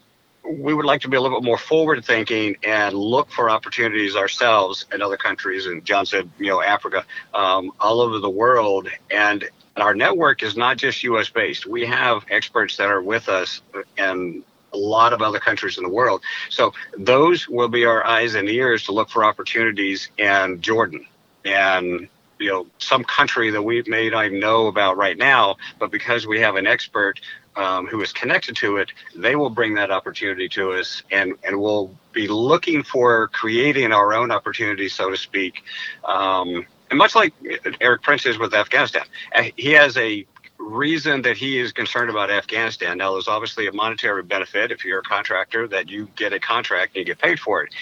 [0.49, 4.15] we would like to be a little bit more forward thinking and look for opportunities
[4.15, 5.65] ourselves in other countries.
[5.65, 8.87] And John said, you know, Africa, um, all over the world.
[9.11, 11.65] And our network is not just US based.
[11.65, 13.61] We have experts that are with us
[13.97, 16.21] in a lot of other countries in the world.
[16.49, 21.05] So those will be our eyes and ears to look for opportunities in Jordan
[21.43, 22.07] and
[22.39, 26.25] you know some country that we may not even know about right now, but because
[26.25, 27.19] we have an expert
[27.55, 31.59] um, who is connected to it, they will bring that opportunity to us, and and
[31.59, 35.63] we'll be looking for creating our own opportunity, so to speak.
[36.05, 37.33] Um, and much like
[37.81, 39.03] Erik Prince is with Afghanistan,
[39.35, 40.25] uh, he has a
[40.57, 42.97] reason that he is concerned about Afghanistan.
[42.97, 46.95] Now, there's obviously a monetary benefit if you're a contractor that you get a contract
[46.95, 47.73] and you get paid for it.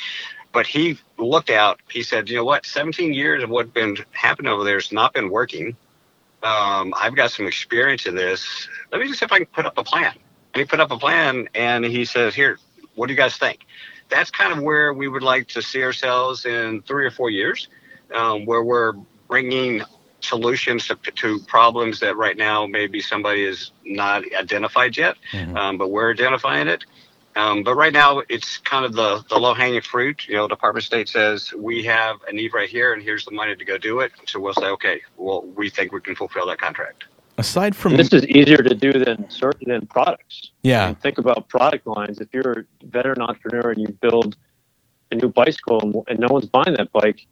[0.57, 1.81] But he looked out.
[1.87, 2.65] He said, "You know what?
[2.65, 5.77] 17 years of what's been happening over there has not been working.
[6.41, 8.67] Um, I've got some experience in this.
[8.91, 10.13] Let me just see if I can put up a plan."
[10.55, 12.57] And he put up a plan, and he says, "Here,
[12.95, 13.67] what do you guys think?"
[14.09, 17.67] That's kind of where we would like to see ourselves in three or four years,
[18.15, 18.93] um, where we're
[19.27, 19.83] bringing
[20.21, 25.55] solutions to, to problems that right now maybe somebody is not identified yet, mm-hmm.
[25.55, 26.83] um, but we're identifying it.
[27.37, 30.27] Um, but right now, it's kind of the, the low hanging fruit.
[30.27, 33.31] You know, Department of State says we have a need right here, and here's the
[33.31, 34.11] money to go do it.
[34.25, 37.05] So we'll say, okay, well, we think we can fulfill that contract.
[37.37, 40.49] Aside from this, is easier to do than certain than products.
[40.63, 40.85] Yeah.
[40.85, 42.19] I mean, think about product lines.
[42.19, 44.35] If you're a veteran entrepreneur and you build
[45.11, 47.27] a new bicycle and, and no one's buying that bike,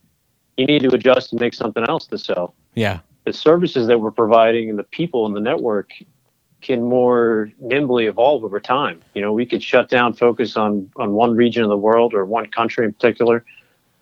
[0.58, 2.54] you need to adjust and make something else to sell.
[2.76, 3.00] Yeah.
[3.24, 5.90] The services that we're providing and the people in the network
[6.66, 9.00] can more nimbly evolve over time.
[9.14, 12.26] You know, we could shut down, focus on on one region of the world or
[12.26, 13.46] one country in particular,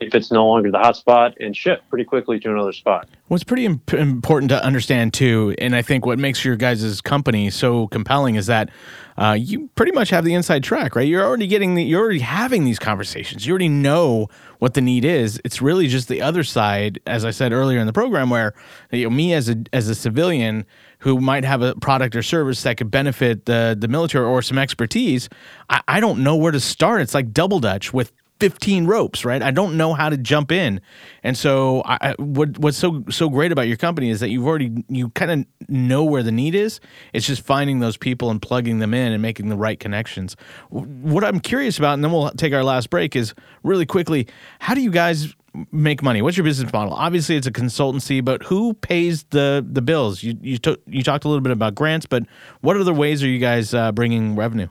[0.05, 3.07] if it's no longer the hot spot, and shift pretty quickly to another spot.
[3.27, 7.49] What's pretty imp- important to understand too, and I think what makes your guys' company
[7.49, 8.69] so compelling is that
[9.17, 11.07] uh, you pretty much have the inside track, right?
[11.07, 13.45] You're already getting the, you're already having these conversations.
[13.45, 14.27] You already know
[14.59, 15.39] what the need is.
[15.45, 18.53] It's really just the other side, as I said earlier in the program, where
[18.91, 20.65] you know, me as a as a civilian
[20.99, 24.57] who might have a product or service that could benefit the the military or some
[24.57, 25.29] expertise,
[25.69, 27.01] I, I don't know where to start.
[27.01, 29.41] It's like double dutch with 15 ropes, right?
[29.41, 30.81] I don't know how to jump in.
[31.23, 34.83] And so I, what what's so so great about your company is that you've already
[34.89, 36.79] you kind of know where the need is.
[37.13, 40.35] It's just finding those people and plugging them in and making the right connections.
[40.69, 44.27] What I'm curious about and then we'll take our last break is really quickly,
[44.59, 45.33] how do you guys
[45.71, 46.21] make money?
[46.21, 46.93] What's your business model?
[46.93, 50.23] Obviously, it's a consultancy, but who pays the the bills?
[50.23, 50.57] You you,
[50.87, 52.23] you talked a little bit about grants, but
[52.61, 54.67] what other ways are you guys uh, bringing revenue?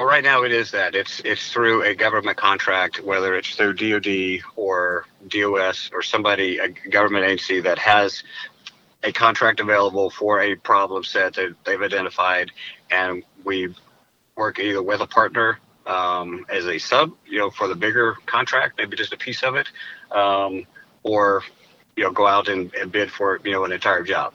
[0.00, 3.74] Well, right now it is that it's it's through a government contract, whether it's through
[3.74, 8.22] DoD or DOS or somebody, a government agency that has
[9.02, 12.50] a contract available for a problem set that they've identified,
[12.90, 13.74] and we
[14.36, 18.78] work either with a partner um, as a sub, you know, for the bigger contract,
[18.78, 19.68] maybe just a piece of it,
[20.12, 20.64] um,
[21.02, 21.42] or
[21.94, 24.32] you know, go out and, and bid for you know an entire job.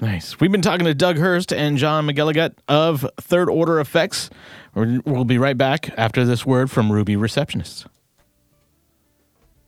[0.00, 0.40] Nice.
[0.40, 4.30] We've been talking to Doug Hurst and John McGilligut of Third Order Effects.
[4.74, 7.86] We'll be right back after this word from Ruby Receptionists.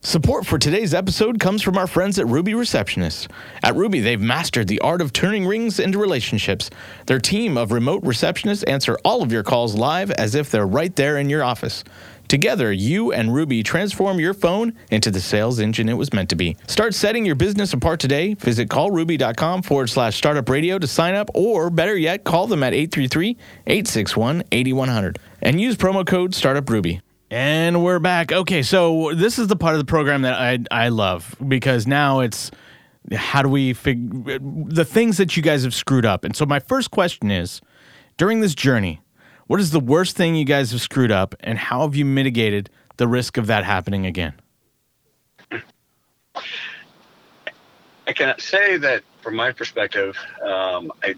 [0.05, 3.31] Support for today's episode comes from our friends at Ruby Receptionists.
[3.63, 6.71] At Ruby, they've mastered the art of turning rings into relationships.
[7.07, 10.97] Their team of remote receptionists answer all of your calls live as if they're right
[10.97, 11.85] there in your office.
[12.29, 16.37] Together, you and Ruby transform your phone into the sales engine it was meant to
[16.37, 16.57] be.
[16.67, 18.35] Start setting your business apart today.
[18.35, 22.73] Visit callruby.com forward slash startup radio to sign up, or better yet, call them at
[22.73, 27.01] 833 861 8100 and use promo code Startup Ruby.
[27.31, 28.31] And we're back.
[28.31, 32.21] Okay, so this is the part of the program that I, I love because now
[32.21, 32.51] it's
[33.11, 36.25] how do we figure the things that you guys have screwed up.
[36.25, 37.61] And so, my first question is
[38.17, 39.01] during this journey,
[39.47, 42.71] what is the worst thing you guys have screwed up, and how have you mitigated
[42.97, 44.35] the risk of that happening again?
[48.07, 51.15] I can say that from my perspective, um, I,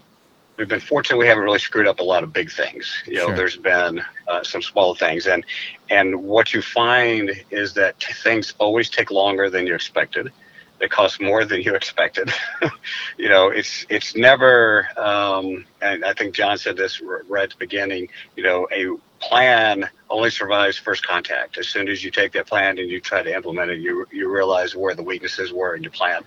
[0.57, 2.93] we've been fortunate we haven't really screwed up a lot of big things.
[3.05, 3.35] You know, sure.
[3.35, 5.45] there's been uh, some small things, and
[5.89, 10.31] and what you find is that things always take longer than you expected
[10.79, 12.31] it costs more than you expected.
[13.17, 14.87] you know, it's it's never.
[14.97, 18.09] Um, and I think John said this right at the beginning.
[18.35, 21.57] You know, a plan only survives first contact.
[21.57, 24.31] As soon as you take that plan and you try to implement it, you you
[24.31, 26.23] realize where the weaknesses were in your plan.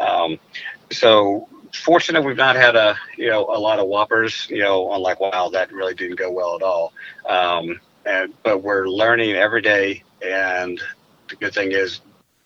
[0.00, 0.38] Um,
[0.90, 4.46] so fortunate we've not had a you know a lot of whoppers.
[4.48, 6.92] You know, on like wow that really didn't go well at all.
[7.26, 10.80] Um, and but we're learning every day, and
[11.28, 12.00] the good thing is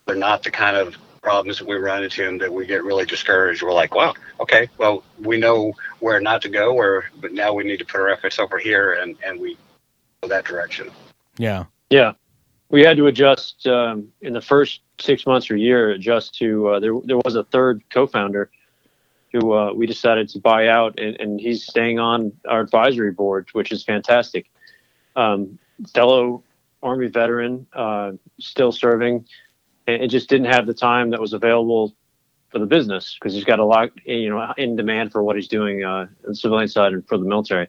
[0.06, 3.06] they're not the kind of problems that we run into and that we get really
[3.06, 3.62] discouraged.
[3.62, 7.64] We're like, wow, okay, well, we know where not to go, where but now we
[7.64, 9.56] need to put our efforts over here, and and we
[10.20, 10.90] go that direction.
[11.38, 11.64] Yeah.
[11.88, 12.12] Yeah.
[12.70, 16.80] We had to adjust um, in the first six months or year, adjust to uh,
[16.80, 16.92] there.
[17.04, 18.50] There was a third co-founder
[19.32, 23.48] who uh, we decided to buy out, and, and, he's staying on our advisory board,
[23.52, 24.50] which is fantastic.
[25.16, 25.58] Um,
[25.94, 26.42] fellow
[26.82, 29.26] Army veteran, uh, still serving,
[29.86, 31.94] and, it just didn't have the time that was available
[32.50, 35.48] for the business because he's got a lot, you know, in demand for what he's
[35.48, 37.68] doing uh, on the civilian side and for the military.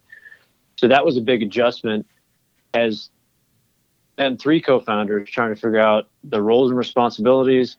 [0.76, 2.06] So that was a big adjustment
[2.74, 3.10] as
[4.18, 7.78] and three co-founders trying to figure out the roles and responsibilities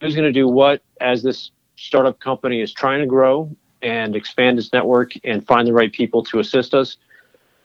[0.00, 3.50] who's going to do what as this startup company is trying to grow
[3.82, 6.96] and expand its network and find the right people to assist us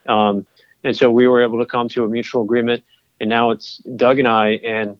[0.08, 0.46] um,
[0.82, 2.82] and so we were able to come to a mutual agreement
[3.20, 4.96] and now it's doug and i and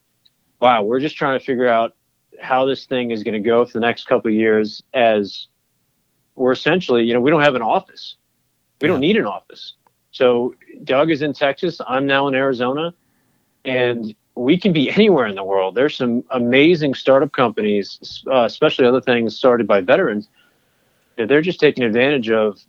[0.61, 1.95] wow we're just trying to figure out
[2.41, 5.49] how this thing is going to go for the next couple of years as
[6.37, 8.17] we're essentially you know we don't have an office
[8.81, 9.75] we don't need an office
[10.13, 10.55] so
[10.85, 11.81] Doug is in Texas.
[11.87, 12.93] I'm now in Arizona,
[13.65, 15.75] and we can be anywhere in the world.
[15.75, 20.29] There's some amazing startup companies, uh, especially other things started by veterans.
[21.17, 22.61] They're just taking advantage of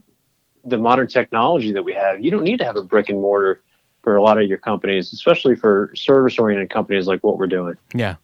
[0.66, 2.24] the modern technology that we have.
[2.24, 3.62] You don't need to have a brick and mortar
[4.04, 7.76] for a lot of your companies, especially for service oriented companies like what we're doing.
[7.94, 8.16] Yeah.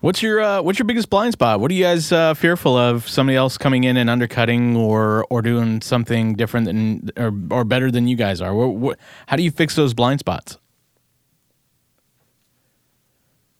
[0.00, 1.60] What's your uh, what's your biggest blind spot?
[1.60, 3.06] What are you guys uh, fearful of?
[3.06, 7.90] Somebody else coming in and undercutting, or or doing something different than or or better
[7.90, 8.54] than you guys are?
[8.54, 10.56] What, what, how do you fix those blind spots?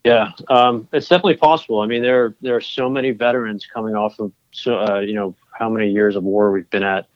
[0.03, 1.83] Yeah, um, it's definitely possible.
[1.83, 5.37] I mean, there there are so many veterans coming off of so uh, you know
[5.53, 7.07] how many years of war we've been at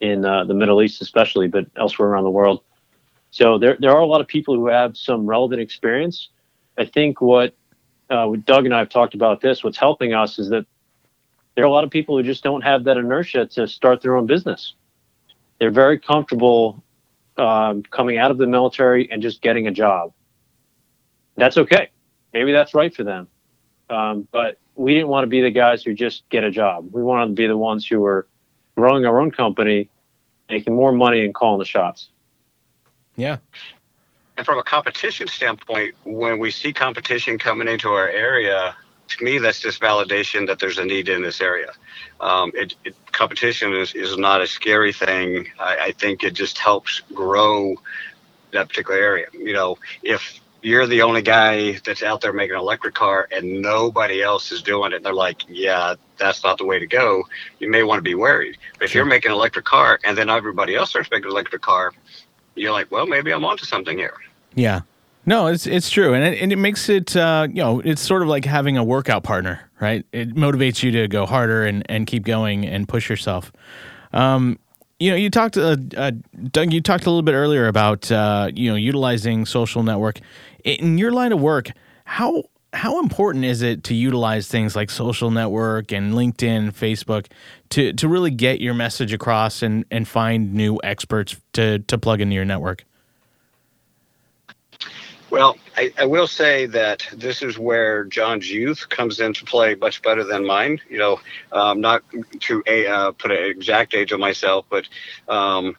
[0.00, 2.62] in uh, the Middle East, especially, but elsewhere around the world.
[3.30, 6.30] So there there are a lot of people who have some relevant experience.
[6.78, 7.54] I think what
[8.10, 9.62] uh, Doug and I have talked about this.
[9.62, 10.66] What's helping us is that
[11.54, 14.16] there are a lot of people who just don't have that inertia to start their
[14.16, 14.74] own business.
[15.58, 16.82] They're very comfortable
[17.36, 20.12] um, coming out of the military and just getting a job.
[21.36, 21.90] That's okay.
[22.32, 23.28] Maybe that's right for them.
[23.90, 26.88] Um, but we didn't want to be the guys who just get a job.
[26.92, 28.26] We wanted to be the ones who were
[28.76, 29.90] growing our own company,
[30.48, 32.10] making more money, and calling the shots.
[33.18, 33.36] Yeah,
[34.38, 38.76] and from a competition standpoint, when we see competition coming into our area,
[39.08, 41.72] to me, that's just validation that there's a need in this area.
[42.20, 45.48] Um, it, it, competition is, is not a scary thing.
[45.58, 47.74] I, I think it just helps grow
[48.52, 49.26] that particular area.
[49.32, 53.60] You know, if you're the only guy that's out there making an electric car and
[53.60, 57.24] nobody else is doing it, they're like, yeah, that's not the way to go.
[57.58, 58.56] You may want to be worried.
[58.78, 61.62] But if you're making an electric car and then everybody else starts making an electric
[61.62, 61.92] car,
[62.58, 64.14] you're like, well, maybe I'm onto something here.
[64.54, 64.80] Yeah.
[65.28, 68.22] No, it's it's true, and it, and it makes it uh, you know it's sort
[68.22, 70.06] of like having a workout partner, right?
[70.10, 73.52] It motivates you to go harder and, and keep going and push yourself.
[74.14, 74.58] Um,
[74.98, 76.12] you know, you talked, uh, uh,
[76.50, 76.72] Doug.
[76.72, 80.18] You talked a little bit earlier about uh, you know utilizing social network
[80.64, 81.72] in your line of work.
[82.04, 87.26] How how important is it to utilize things like social network and LinkedIn, Facebook
[87.70, 92.20] to to really get your message across and and find new experts to to plug
[92.20, 92.84] into your network?
[95.30, 100.00] Well, I, I, will say that this is where John's youth comes into play much
[100.00, 100.80] better than mine.
[100.88, 101.20] You know,
[101.52, 102.02] um, not
[102.40, 104.88] to a, uh, put an exact age on myself, but
[105.28, 105.76] um,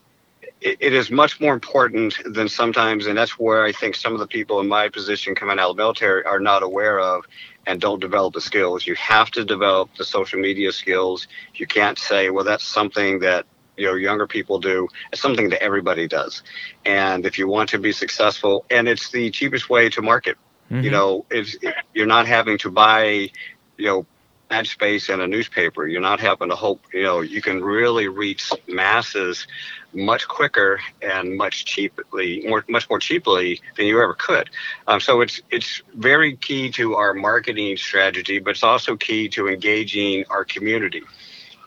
[0.62, 4.20] it, it is much more important than sometimes, and that's where I think some of
[4.20, 7.26] the people in my position coming out of the military are not aware of
[7.66, 8.86] and don't develop the skills.
[8.86, 11.28] You have to develop the social media skills.
[11.56, 13.48] You can't say, well, that's something that
[13.80, 16.44] you know younger people do it's something that everybody does.
[16.86, 20.38] And if you want to be successful and it's the cheapest way to market.
[20.72, 20.84] Mm-hmm.
[20.84, 21.58] you know it's
[21.96, 23.32] you're not having to buy
[23.78, 24.06] you know
[24.52, 28.08] ad space in a newspaper you're not having to hope you know you can really
[28.08, 29.48] reach masses
[29.94, 34.50] much quicker and much cheaply more much more cheaply than you ever could.
[34.88, 39.48] Um, so it's it's very key to our marketing strategy but it's also key to
[39.48, 41.04] engaging our community.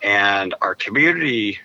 [0.02, 1.60] And our community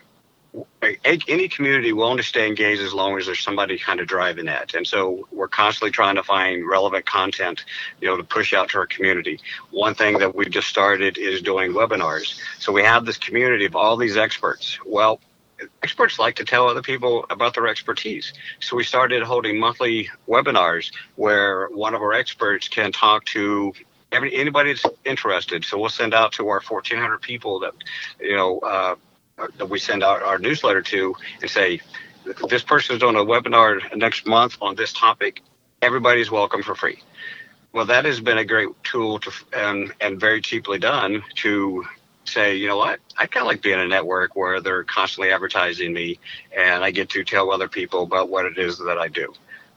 [1.03, 4.73] any community willing to stay engaged as long as there's somebody kind of driving that.
[4.73, 7.65] And so we're constantly trying to find relevant content,
[8.01, 9.39] you know, to push out to our community.
[9.71, 12.39] One thing that we've just started is doing webinars.
[12.59, 14.79] So we have this community of all these experts.
[14.85, 15.19] Well,
[15.83, 18.33] experts like to tell other people about their expertise.
[18.59, 23.73] So we started holding monthly webinars where one of our experts can talk to
[24.11, 25.65] every anybody that's interested.
[25.65, 27.73] So we'll send out to our 1,400 people that
[28.19, 28.95] you know uh,
[29.37, 31.79] that we send out our newsletter to and say,
[32.49, 35.41] this person is doing a webinar next month on this topic.
[35.81, 37.01] Everybody's welcome for free.
[37.71, 41.85] Well, that has been a great tool to and and very cheaply done to
[42.25, 45.93] say, you know what, I kind of like being a network where they're constantly advertising
[45.93, 46.19] me,
[46.57, 49.33] and I get to tell other people about what it is that I do.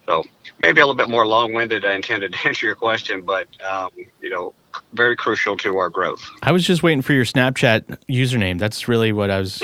[0.07, 0.25] So
[0.63, 1.85] maybe a little bit more long-winded.
[1.85, 3.91] I intended to answer your question, but um,
[4.21, 4.55] you know,
[4.93, 6.29] very crucial to our growth.
[6.43, 8.59] I was just waiting for your Snapchat username.
[8.59, 9.63] That's really what I was.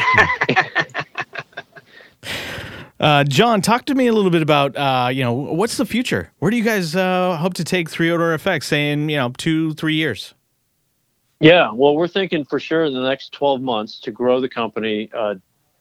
[3.01, 6.31] uh, John, talk to me a little bit about uh, you know what's the future.
[6.39, 8.67] Where do you guys uh, hope to take Third Order Effects?
[8.69, 10.35] Say in you know two, three years.
[11.41, 15.11] Yeah, well, we're thinking for sure in the next 12 months to grow the company
[15.15, 15.35] uh,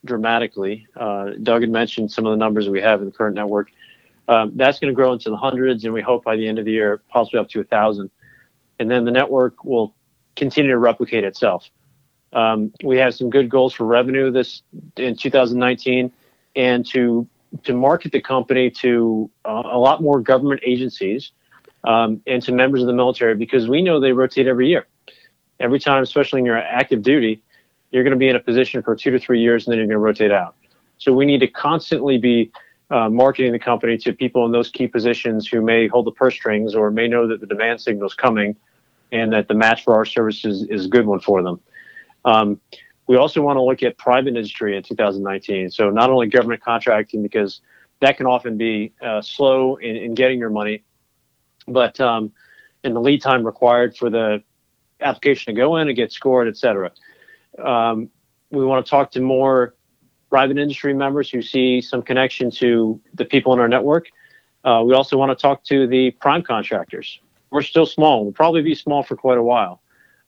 [0.04, 0.86] dramatically.
[0.98, 3.72] Uh, Doug had mentioned some of the numbers we have in the current network.
[4.28, 6.66] Um, that's going to grow into the hundreds, and we hope by the end of
[6.66, 8.10] the year, possibly up to a thousand.
[8.80, 9.96] And then the network will
[10.36, 11.70] continue to replicate itself.
[12.34, 14.62] Um, we have some good goals for revenue this
[14.98, 16.12] in 2019,
[16.56, 17.28] and to
[17.64, 21.32] to market the company to uh, a lot more government agencies
[21.86, 24.86] um, and to members of the military because we know they rotate every year
[25.60, 27.42] every time, especially in your active duty,
[27.92, 29.88] you're going to be in a position for two to three years and then you're
[29.88, 30.56] going to rotate out.
[30.98, 32.52] So we need to constantly be
[32.92, 36.36] uh, marketing the company to people in those key positions who may hold the purse
[36.36, 38.56] strings or may know that the demand signal is coming
[39.12, 41.60] and that the match for our services is a good one for them.
[42.26, 42.60] Um,
[43.08, 45.70] we also want to look at private industry in 2019.
[45.70, 47.62] So not only government contracting, because
[48.02, 50.84] that can often be uh, slow in, in, getting your money,
[51.68, 52.32] but um,
[52.84, 54.44] in the lead time required for the
[55.02, 56.92] application to go in and get scored, et cetera.
[57.64, 58.10] Um,
[58.50, 59.75] we want to talk to more
[60.36, 64.08] private industry members who see some connection to the people in our network.
[64.66, 67.22] Uh, we also want to talk to the prime contractors.
[67.52, 68.26] We're still small.
[68.26, 69.82] We'll probably be small for quite a while.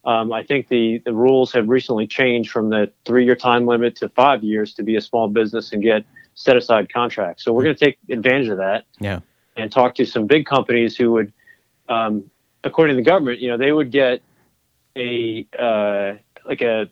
[0.06, 3.98] Um, I think the, the rules have recently changed from the three year time limit
[3.98, 6.06] to five years to be a small business and get
[6.36, 7.44] set aside contracts.
[7.44, 8.86] So we're going to take advantage of that.
[9.02, 9.20] Yeah.
[9.58, 11.34] And talk to some big companies who would,
[11.90, 12.32] um,
[12.64, 14.22] according to the government, you know, they would get
[14.96, 16.14] a uh,
[16.46, 16.90] like a,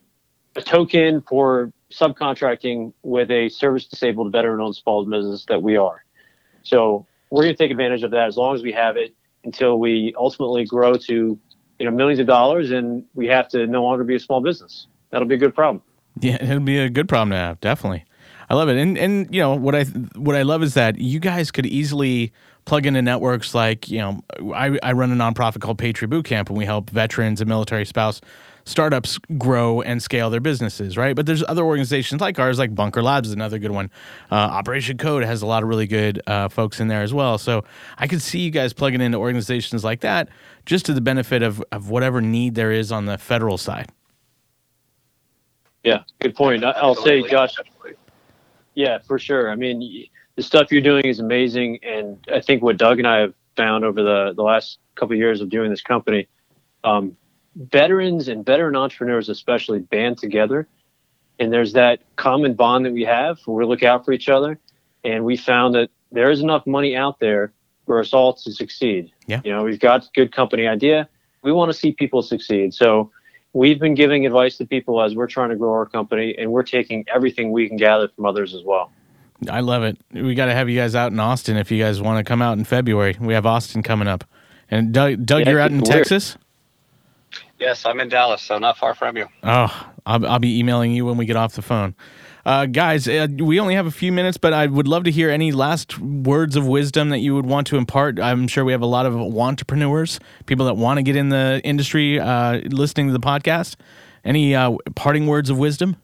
[0.57, 6.03] a token for subcontracting with a service disabled veteran owned small business that we are.
[6.63, 9.79] So we're going to take advantage of that as long as we have it until
[9.79, 11.39] we ultimately grow to
[11.79, 14.87] you know millions of dollars and we have to no longer be a small business.
[15.11, 15.83] That'll be a good problem.
[16.19, 18.05] Yeah, it'll be a good problem to have, definitely.
[18.49, 18.77] I love it.
[18.77, 19.83] And and you know what I
[20.15, 22.31] what I love is that you guys could easily
[22.65, 26.49] plug into networks like you know I, I run a nonprofit called Patriot Boot Camp
[26.49, 28.21] and we help veterans and military spouse
[28.65, 31.15] startups grow and scale their businesses, right?
[31.15, 33.89] But there's other organizations like ours, like Bunker Labs is another good one.
[34.31, 37.37] Uh, Operation Code has a lot of really good uh, folks in there as well.
[37.37, 37.63] So
[37.97, 40.29] I could see you guys plugging into organizations like that
[40.65, 43.89] just to the benefit of, of whatever need there is on the federal side.
[45.83, 46.63] Yeah, good point.
[46.63, 47.55] I'll say, Josh.
[48.73, 49.51] Yeah, for sure.
[49.51, 49.79] I mean,
[50.35, 53.85] the stuff you're doing is amazing, and I think what Doug and I have found
[53.85, 56.27] over the the last couple of years of doing this company,
[56.83, 57.15] um,
[57.55, 60.67] veterans and veteran entrepreneurs especially band together,
[61.39, 64.59] and there's that common bond that we have where we look out for each other,
[65.03, 67.51] and we found that there is enough money out there
[67.85, 69.11] for us all to succeed.
[69.27, 69.41] Yeah.
[69.43, 71.07] You know, we've got good company idea.
[71.43, 72.73] We want to see people succeed.
[72.73, 73.11] So
[73.53, 76.63] we've been giving advice to people as we're trying to grow our company, and we're
[76.63, 78.91] taking everything we can gather from others as well.
[79.49, 79.97] I love it.
[80.11, 82.41] We got to have you guys out in Austin if you guys want to come
[82.41, 83.17] out in February.
[83.19, 84.23] We have Austin coming up.
[84.71, 85.87] And Doug, Doug yeah, you're out in weird.
[85.87, 86.37] Texas?
[87.59, 89.27] Yes, I'm in Dallas, so not far from you.
[89.43, 91.95] Oh, I'll, I'll be emailing you when we get off the phone.
[92.45, 95.31] Uh, guys, uh, we only have a few minutes, but I would love to hear
[95.31, 98.19] any last words of wisdom that you would want to impart.
[98.19, 101.59] I'm sure we have a lot of entrepreneurs, people that want to get in the
[101.63, 103.77] industry, uh, listening to the podcast.
[104.23, 105.97] Any uh, parting words of wisdom?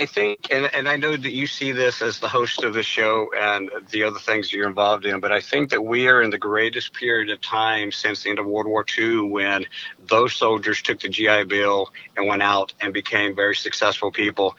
[0.00, 2.82] I think, and, and I know that you see this as the host of the
[2.82, 6.30] show and the other things you're involved in, but I think that we are in
[6.30, 9.66] the greatest period of time since the end of World War II when
[10.08, 14.56] those soldiers took the GI Bill and went out and became very successful people.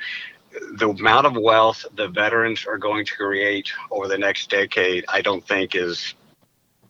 [0.75, 5.19] The amount of wealth the veterans are going to create over the next decade, I
[5.19, 6.13] don't think is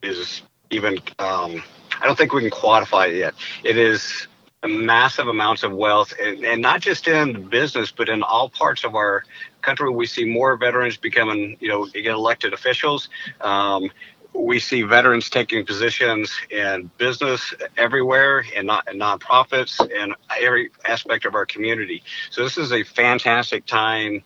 [0.02, 0.98] is even.
[1.18, 1.64] Um,
[2.00, 3.34] I don't think we can quantify it yet.
[3.64, 4.28] It is
[4.68, 8.94] massive amounts of wealth, and, and not just in business, but in all parts of
[8.94, 9.24] our
[9.62, 9.90] country.
[9.90, 13.08] We see more veterans becoming, you know, get elected officials.
[13.40, 13.90] Um,
[14.32, 21.24] we see veterans taking positions in business everywhere and not in nonprofits and every aspect
[21.24, 22.02] of our community.
[22.30, 24.22] So this is a fantastic time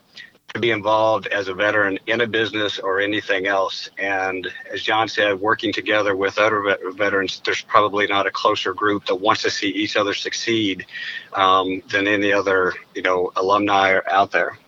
[0.55, 3.88] to be involved as a veteran in a business or anything else.
[3.98, 8.74] And as John said, working together with other vet- veterans, there's probably not a closer
[8.74, 10.86] group that wants to see each other succeed
[11.34, 14.59] um, than any other, you know, alumni out there.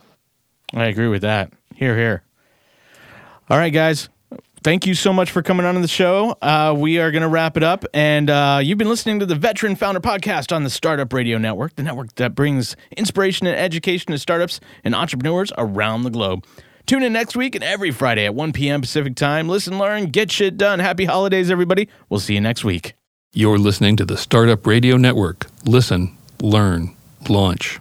[0.72, 1.52] I agree with that.
[1.74, 2.22] Hear, hear.
[3.50, 4.08] All right, guys.
[4.62, 6.36] Thank you so much for coming on the show.
[6.40, 7.84] Uh, we are going to wrap it up.
[7.92, 11.74] And uh, you've been listening to the Veteran Founder Podcast on the Startup Radio Network,
[11.74, 16.44] the network that brings inspiration and education to startups and entrepreneurs around the globe.
[16.86, 18.80] Tune in next week and every Friday at 1 p.m.
[18.80, 19.48] Pacific Time.
[19.48, 20.78] Listen, learn, get shit done.
[20.78, 21.88] Happy holidays, everybody.
[22.08, 22.94] We'll see you next week.
[23.32, 25.46] You're listening to the Startup Radio Network.
[25.64, 26.94] Listen, learn,
[27.28, 27.80] launch.